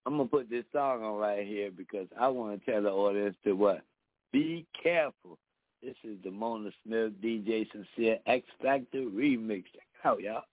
I'm 0.05 0.17
to 0.17 0.25
put 0.25 0.49
this 0.49 0.65
song 0.73 1.03
on 1.03 1.17
right 1.17 1.45
here 1.45 1.69
because 1.75 2.07
I 2.19 2.27
want 2.27 2.59
to 2.59 2.71
tell 2.71 2.81
the 2.81 2.89
audience 2.89 3.35
to 3.43 3.53
what? 3.53 3.81
Be 4.31 4.65
careful. 4.81 5.37
This 5.83 5.95
is 6.03 6.17
the 6.23 6.31
Mona 6.31 6.71
Smith 6.83 7.13
DJ 7.23 7.67
Sincere 7.71 8.17
X 8.25 8.45
Factor 8.61 8.99
remix. 8.99 9.63
Check 9.63 9.83
it 10.03 10.07
out, 10.07 10.21
y'all. 10.21 10.43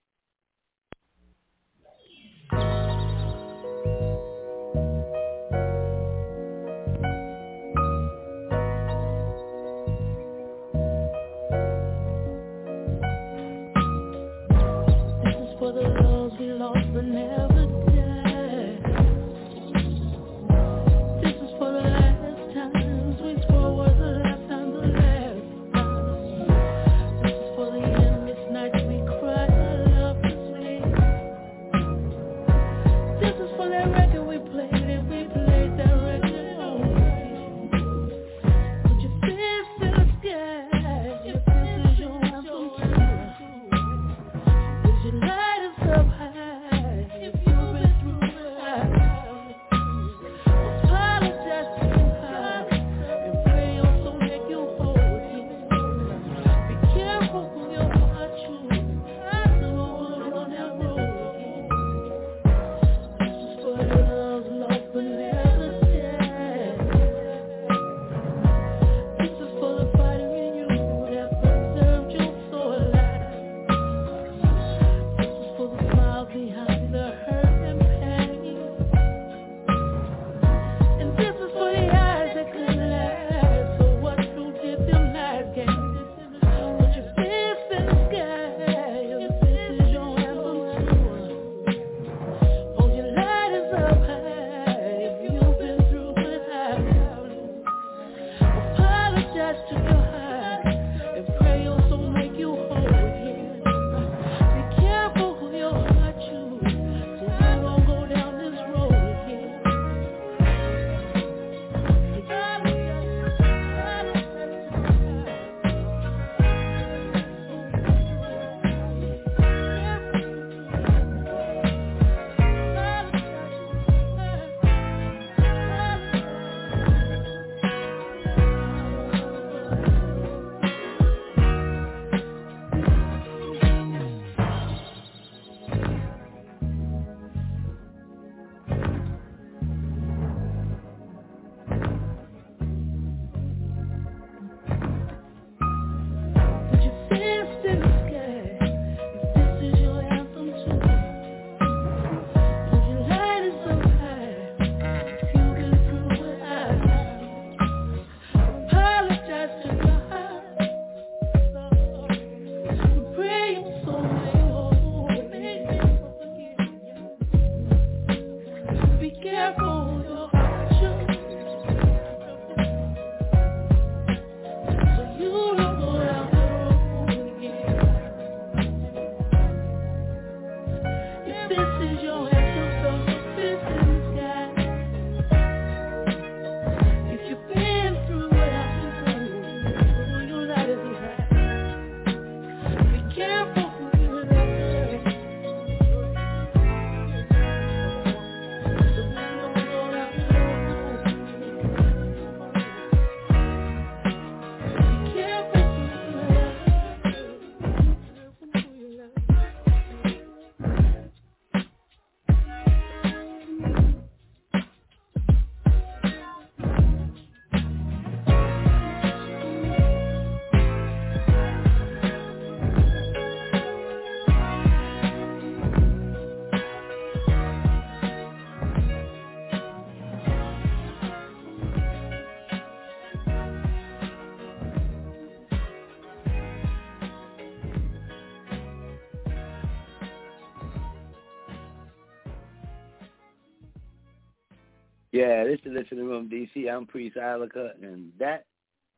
Yeah, 245.19 245.43
this 245.43 245.59
is 245.65 245.73
Listening 245.73 246.05
Room 246.05 246.29
DC. 246.29 246.71
I'm 246.73 246.85
Priest 246.85 247.17
Ilika, 247.17 247.71
and 247.83 248.09
that 248.19 248.45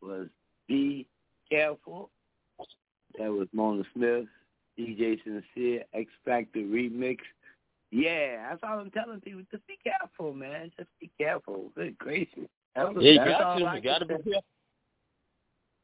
was 0.04 0.28
Be 0.68 1.08
Careful. 1.50 2.12
That 3.18 3.32
was 3.32 3.48
Mona 3.54 3.82
Smith, 3.96 4.26
DJ 4.78 5.18
Sincere, 5.24 5.84
X 5.96 6.12
Factor 6.24 6.60
Remix. 6.60 7.18
Yeah, 7.90 8.50
that's 8.50 8.60
all 8.62 8.78
I'm 8.78 8.92
telling 8.92 9.20
people. 9.22 9.42
Just 9.50 9.66
be 9.66 9.80
careful, 9.84 10.36
man. 10.36 10.72
Just 10.78 10.92
be 11.00 11.10
careful. 11.18 11.72
Good 11.74 11.98
gracious. 11.98 12.48
Yeah, 12.76 12.92
you 13.00 13.18
got 13.18 13.56
to. 13.58 13.60
You 13.74 13.82
got 13.82 13.98
to 13.98 14.06
be 14.06 14.14
careful. 14.14 14.44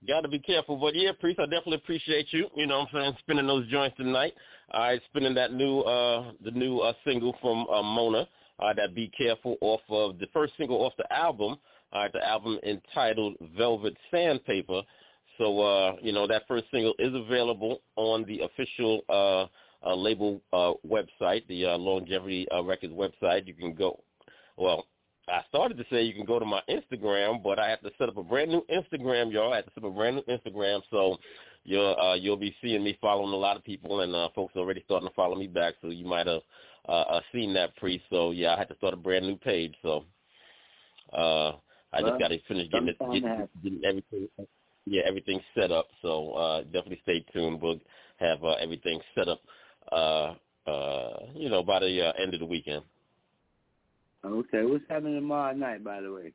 Got 0.08 0.22
to 0.22 0.28
be 0.28 0.40
careful. 0.40 0.78
But 0.78 0.94
yeah, 0.94 1.14
Priest, 1.20 1.40
I 1.40 1.46
definitely 1.46 1.78
appreciate 1.78 2.28
you. 2.30 2.46
You 2.56 2.68
know 2.68 2.82
what 2.82 2.90
I'm 2.94 3.02
saying? 3.02 3.18
Spinning 3.22 3.48
those 3.48 3.68
joints 3.70 3.98
tonight. 3.98 4.34
All 4.70 4.82
right, 4.82 5.02
spinning 5.10 5.34
that 5.34 5.52
new, 5.52 5.80
uh 5.80 6.32
the 6.46 6.52
new 6.52 6.78
uh 6.78 6.94
single 7.04 7.36
from 7.42 7.66
uh, 7.70 7.82
Mona 7.82 8.28
uh, 8.60 8.74
that 8.74 8.96
Be 8.96 9.12
Careful 9.18 9.58
off 9.62 9.82
of 9.90 10.20
the 10.20 10.28
first 10.34 10.54
single 10.58 10.78
off 10.78 10.94
the 10.98 11.12
album, 11.14 11.58
uh, 11.94 12.08
the 12.14 12.26
album 12.28 12.60
entitled 12.64 13.36
Velvet 13.58 13.96
Sandpaper. 14.12 14.82
So, 15.38 15.60
uh, 15.60 15.96
you 16.02 16.12
know, 16.12 16.26
that 16.28 16.48
first 16.48 16.66
single 16.72 16.96
is 16.98 17.14
available 17.14 17.82
on 17.96 18.26
the 18.26 18.42
official 18.42 19.02
uh, 19.10 19.46
uh, 19.88 19.96
label 19.96 20.42
uh, 20.52 20.74
website, 20.88 21.46
the 21.48 21.66
uh, 21.66 21.78
Longevity 21.78 22.48
uh, 22.52 22.64
Records 22.64 22.94
website. 22.94 23.48
You 23.48 23.54
can 23.54 23.74
go, 23.74 24.00
well, 24.58 24.86
I 25.30 25.42
started 25.50 25.78
to 25.78 25.86
say 25.92 26.04
you 26.04 26.14
can 26.14 26.26
go 26.26 26.40
to 26.40 26.46
my 26.46 26.62
Instagram, 26.70 27.44
but 27.44 27.60
I 27.60 27.70
have 27.70 27.82
to 27.82 27.92
set 27.98 28.10
up 28.10 28.18
a 28.18 28.24
brand 28.24 28.50
new 28.50 28.66
Instagram, 28.74 29.32
y'all. 29.32 29.54
I 29.54 29.58
have 29.58 29.66
to 29.66 29.72
set 29.76 29.84
up 29.84 29.92
a 29.92 29.94
brand 29.94 30.16
new 30.16 30.24
Instagram, 30.24 30.82
so 30.90 31.18
you'll 31.66 31.98
uh, 32.00 32.16
you'll 32.16 32.38
be 32.38 32.56
seeing 32.62 32.84
me 32.84 32.98
following 33.02 33.34
a 33.34 33.38
lot 33.38 33.58
of 33.58 33.64
people, 33.64 34.02
and 34.02 34.16
uh, 34.16 34.30
folks 34.34 34.56
already 34.56 34.82
starting 34.86 35.08
to 35.10 35.14
follow 35.16 35.36
me 35.36 35.48
back. 35.48 35.74
So 35.82 35.90
you 35.90 36.06
might 36.06 36.28
have 36.28 36.42
uh, 36.88 36.92
uh, 36.92 37.22
seen 37.34 37.54
that 37.54 37.76
pre. 37.78 38.02
So 38.10 38.32
yeah, 38.32 38.56
I 38.56 38.58
had 38.58 38.70
to 38.70 38.76
start 38.78 38.94
a 38.94 38.98
brand 38.98 39.26
new 39.26 39.38
page. 39.38 39.74
So 39.82 40.06
uh, 41.14 41.52
I 41.94 42.02
well, 42.02 42.12
just 42.12 42.20
got 42.20 42.28
to 42.30 42.40
finish 42.48 42.70
getting 42.72 42.90
it, 42.90 42.98
getting, 43.00 43.48
getting 43.64 43.82
everything. 43.88 44.28
Yeah, 44.86 45.02
everything 45.08 45.42
set 45.54 45.72
up. 45.72 45.88
So 46.02 46.32
uh, 46.32 46.64
definitely 46.64 47.00
stay 47.04 47.26
tuned. 47.34 47.62
We'll 47.62 47.80
have 48.18 48.44
uh, 48.44 48.54
everything 48.62 49.00
set 49.16 49.28
up. 49.28 49.42
Uh, 49.92 50.34
uh, 50.70 51.20
you 51.34 51.50
know, 51.50 51.64
by 51.64 51.80
the 51.80 52.08
uh, 52.08 52.14
end 52.22 52.34
of 52.34 52.40
the 52.40 52.46
weekend. 52.46 52.84
Okay, 54.26 54.64
what's 54.64 54.84
happening 54.90 55.16
tomorrow 55.16 55.54
night, 55.54 55.84
by 55.84 56.02
the 56.02 56.12
way? 56.12 56.34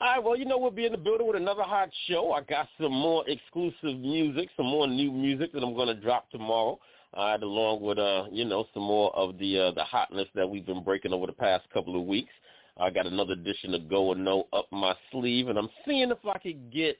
All 0.00 0.08
right, 0.08 0.22
well, 0.22 0.36
you 0.36 0.44
know, 0.44 0.58
we'll 0.58 0.70
be 0.70 0.86
in 0.86 0.92
the 0.92 0.98
building 0.98 1.26
with 1.26 1.36
another 1.36 1.62
hot 1.62 1.90
show. 2.06 2.32
I 2.32 2.42
got 2.42 2.68
some 2.80 2.92
more 2.92 3.24
exclusive 3.28 3.98
music, 4.00 4.48
some 4.56 4.66
more 4.66 4.86
new 4.86 5.10
music 5.10 5.52
that 5.52 5.62
I'm 5.62 5.74
going 5.74 5.88
to 5.88 6.00
drop 6.00 6.30
tomorrow. 6.30 6.78
All 7.14 7.30
right, 7.30 7.42
along 7.42 7.80
with, 7.80 7.98
uh, 7.98 8.24
you 8.30 8.44
know, 8.44 8.66
some 8.74 8.82
more 8.82 9.14
of 9.16 9.38
the 9.38 9.58
uh, 9.58 9.70
the 9.72 9.84
hotness 9.84 10.28
that 10.34 10.48
we've 10.48 10.66
been 10.66 10.84
breaking 10.84 11.12
over 11.12 11.26
the 11.26 11.32
past 11.32 11.64
couple 11.72 11.98
of 11.98 12.06
weeks. 12.06 12.32
I 12.76 12.90
got 12.90 13.06
another 13.06 13.32
edition 13.32 13.74
of 13.74 13.88
Go 13.88 14.12
and 14.12 14.24
No 14.24 14.46
up 14.52 14.66
my 14.70 14.94
sleeve, 15.10 15.48
and 15.48 15.58
I'm 15.58 15.70
seeing 15.86 16.10
if 16.10 16.18
I 16.24 16.38
could 16.38 16.70
get 16.70 16.98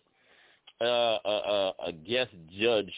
uh, 0.80 1.18
a, 1.24 1.28
a, 1.28 1.72
a 1.89 1.93
guest 1.93 2.30
judge 2.59 2.93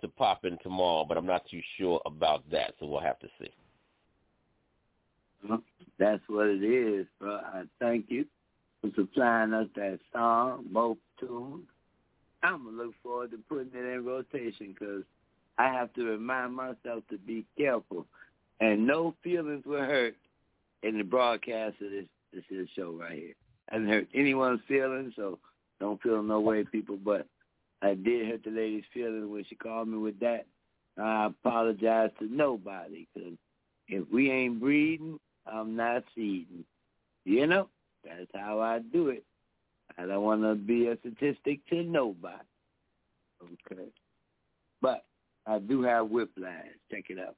to 0.00 0.08
pop 0.08 0.44
in 0.44 0.58
tomorrow, 0.62 1.04
but 1.04 1.16
I'm 1.16 1.26
not 1.26 1.42
too 1.50 1.60
sure 1.78 2.00
about 2.06 2.48
that, 2.50 2.74
so 2.80 2.86
we'll 2.86 3.00
have 3.00 3.18
to 3.20 3.28
see. 3.40 3.50
That's 5.98 6.22
what 6.28 6.46
it 6.46 6.64
is, 6.64 7.06
bro. 7.20 7.36
I 7.36 7.64
thank 7.78 8.06
you 8.08 8.24
for 8.80 8.90
supplying 8.96 9.52
us 9.52 9.68
that 9.76 9.98
song, 10.12 10.66
both 10.72 10.98
tunes. 11.20 11.64
I'm 12.42 12.64
going 12.64 12.76
to 12.76 12.82
look 12.84 12.94
forward 13.02 13.30
to 13.30 13.38
putting 13.48 13.70
it 13.74 13.94
in 13.94 14.04
rotation 14.04 14.74
because 14.78 15.04
I 15.58 15.68
have 15.68 15.92
to 15.94 16.04
remind 16.04 16.54
myself 16.54 17.04
to 17.10 17.18
be 17.18 17.44
careful. 17.56 18.06
And 18.60 18.86
no 18.86 19.14
feelings 19.22 19.64
were 19.66 19.84
hurt 19.84 20.16
in 20.82 20.98
the 20.98 21.04
broadcast 21.04 21.76
of 21.80 21.90
this, 21.90 22.06
this 22.32 22.44
is 22.50 22.68
show 22.76 22.92
right 22.92 23.12
here. 23.12 23.34
I 23.70 23.76
didn't 23.76 23.88
hurt 23.88 24.08
anyone's 24.14 24.60
feelings, 24.68 25.14
so 25.16 25.38
don't 25.80 26.00
feel 26.02 26.22
no 26.22 26.40
way, 26.40 26.64
people. 26.64 26.96
But 26.96 27.26
I 27.82 27.94
did 27.94 28.28
hurt 28.28 28.44
the 28.44 28.50
lady's 28.50 28.84
feelings 28.92 29.26
when 29.28 29.44
she 29.48 29.54
called 29.54 29.88
me 29.88 29.98
with 29.98 30.18
that. 30.20 30.46
I 30.96 31.26
apologize 31.26 32.10
to 32.20 32.26
nobody 32.26 33.06
because 33.14 33.32
if 33.88 34.04
we 34.12 34.30
ain't 34.30 34.60
breeding, 34.60 35.18
I'm 35.46 35.76
not 35.76 36.04
seeding. 36.14 36.64
You 37.24 37.46
know, 37.46 37.68
that's 38.04 38.30
how 38.34 38.60
I 38.60 38.78
do 38.78 39.08
it. 39.08 39.24
I 39.98 40.06
don't 40.06 40.22
want 40.22 40.42
to 40.42 40.54
be 40.54 40.88
a 40.88 40.98
statistic 40.98 41.66
to 41.70 41.82
nobody. 41.82 42.36
Okay. 43.42 43.88
But 44.80 45.04
I 45.46 45.58
do 45.58 45.82
have 45.82 46.08
whiplash. 46.08 46.66
Check 46.90 47.04
it 47.10 47.18
out. 47.18 47.36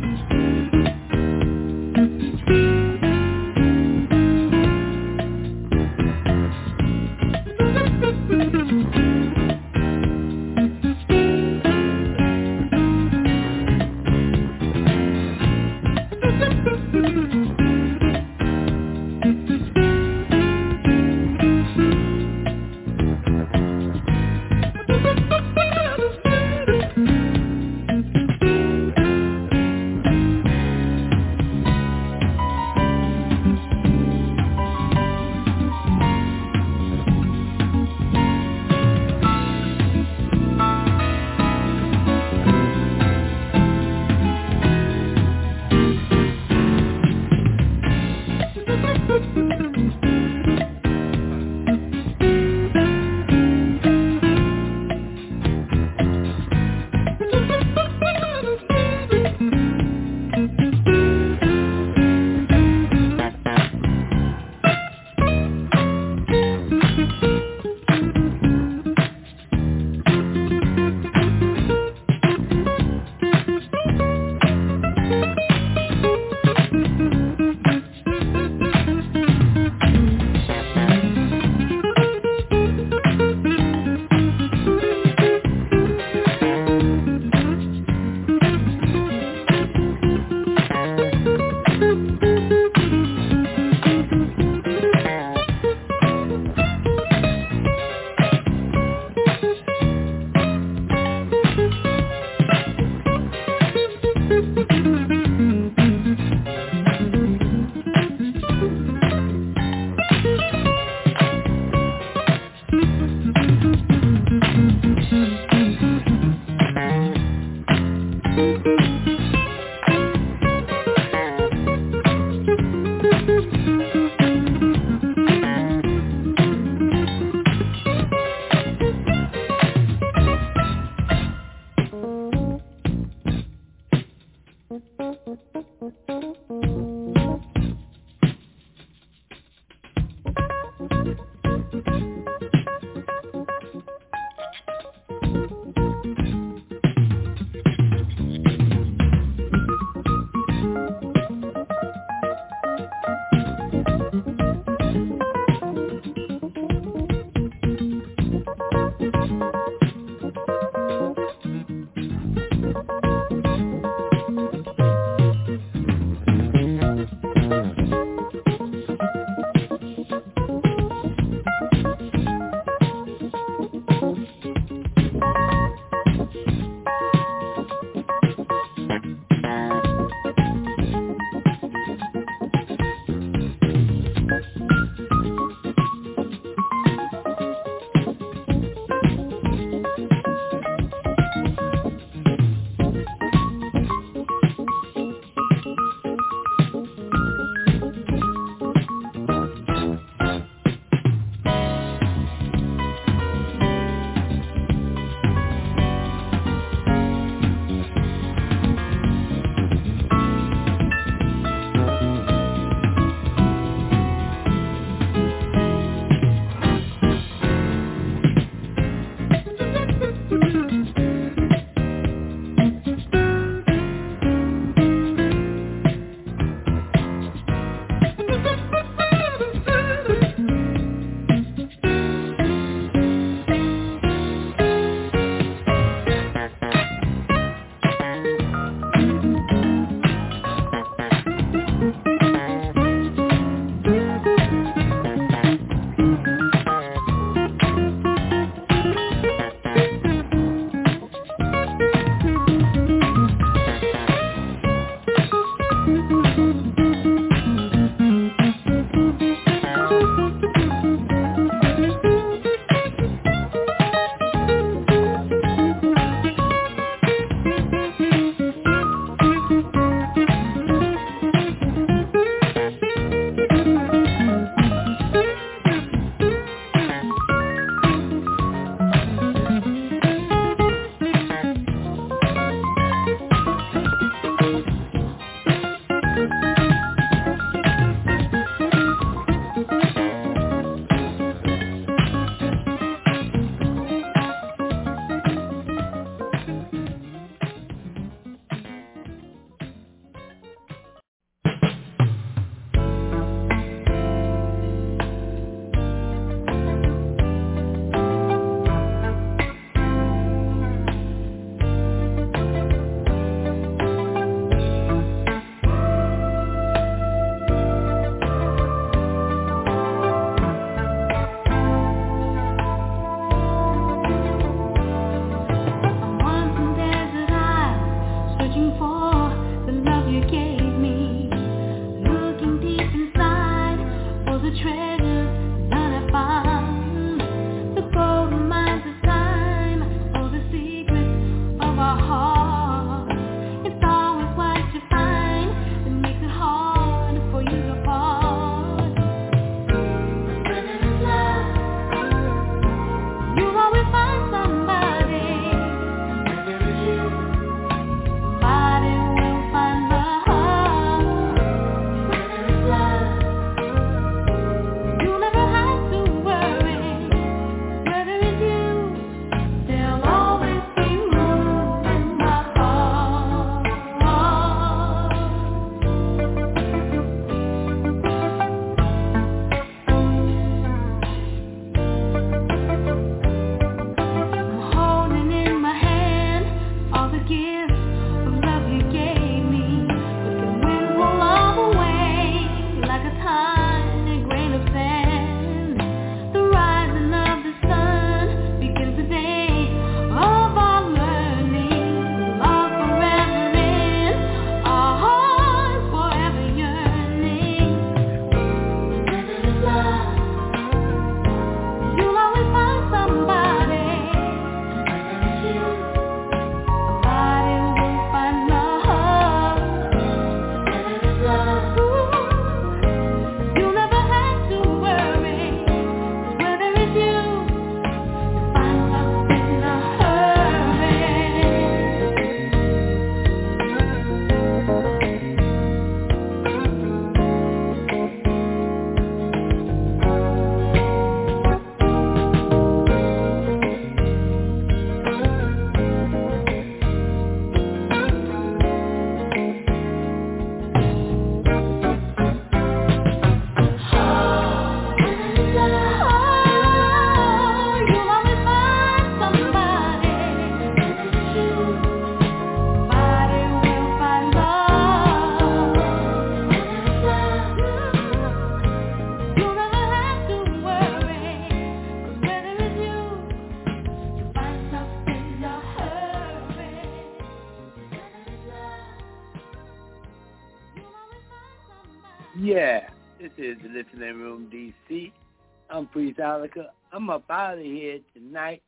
I'm 486.93 487.11
up 487.11 487.25
out 487.31 487.59
of 487.59 487.65
here 487.65 488.01
tonight. 488.15 488.63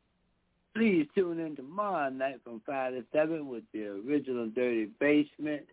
Please 0.74 1.06
tune 1.14 1.40
in 1.40 1.56
tomorrow 1.56 2.08
night 2.08 2.40
from 2.44 2.62
5 2.64 2.92
to 2.92 3.04
7 3.12 3.48
with 3.48 3.64
the 3.72 3.86
original 3.86 4.48
Dirty 4.48 4.90
Basement 5.00 5.64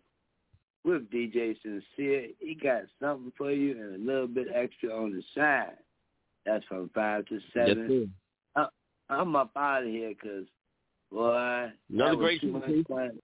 with 0.84 1.10
DJ 1.10 1.56
Sincere. 1.62 2.28
He 2.38 2.54
got 2.54 2.82
something 3.00 3.32
for 3.38 3.50
you 3.52 3.72
and 3.72 3.94
a 3.94 4.12
little 4.12 4.26
bit 4.26 4.48
extra 4.54 4.90
on 4.90 5.12
the 5.12 5.22
side. 5.34 5.76
That's 6.44 6.64
from 6.66 6.90
5 6.94 7.26
to 7.26 7.40
7. 7.54 7.88
Yes, 7.90 8.08
uh, 8.56 8.66
I'm 9.08 9.34
up 9.36 9.50
out 9.56 9.82
of 9.82 9.88
here 9.88 10.10
because, 10.10 10.46
boy, 11.10 11.70
Another 11.90 12.16
great 12.16 12.40
too 12.40 12.52
much 12.52 12.86
fun. 12.88 13.18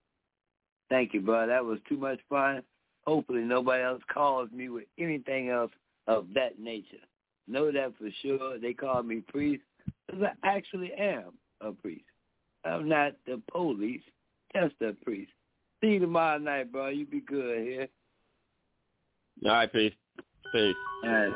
Thank 0.89 1.15
you, 1.15 1.21
bro. 1.21 1.47
That 1.47 1.65
was 1.65 1.79
too 1.89 1.97
much 1.97 2.21
fun. 2.29 2.63
Hopefully 3.07 3.43
nobody 3.43 3.83
else 3.83 4.03
calls 4.13 4.51
me 4.53 4.69
with 4.69 4.85
anything 4.99 5.49
else 5.49 5.73
of 6.07 6.27
that 6.35 6.59
nature. 6.59 6.97
Know 7.49 7.73
that 7.73 7.93
for 7.99 8.09
sure. 8.23 8.59
They 8.59 8.73
call 8.73 9.03
me 9.03 9.21
priest 9.21 9.63
because 10.07 10.23
I 10.43 10.49
actually 10.57 10.93
am 10.93 11.33
a 11.61 11.73
priest. 11.73 12.05
I'm 12.65 12.89
not 12.89 13.13
the 13.27 13.43
police, 13.51 14.03
just 14.55 14.75
a 14.81 14.93
priest. 15.05 15.33
See 15.81 15.89
you 15.89 15.99
tomorrow 15.99 16.39
night, 16.39 16.71
bro. 16.71 16.89
You 16.89 17.07
be 17.07 17.21
good 17.21 17.67
here. 17.67 17.89
All 19.45 19.51
right, 19.51 19.73
peace. 19.73 19.93
Peace. 20.53 20.75
All 21.05 21.11
right. 21.11 21.33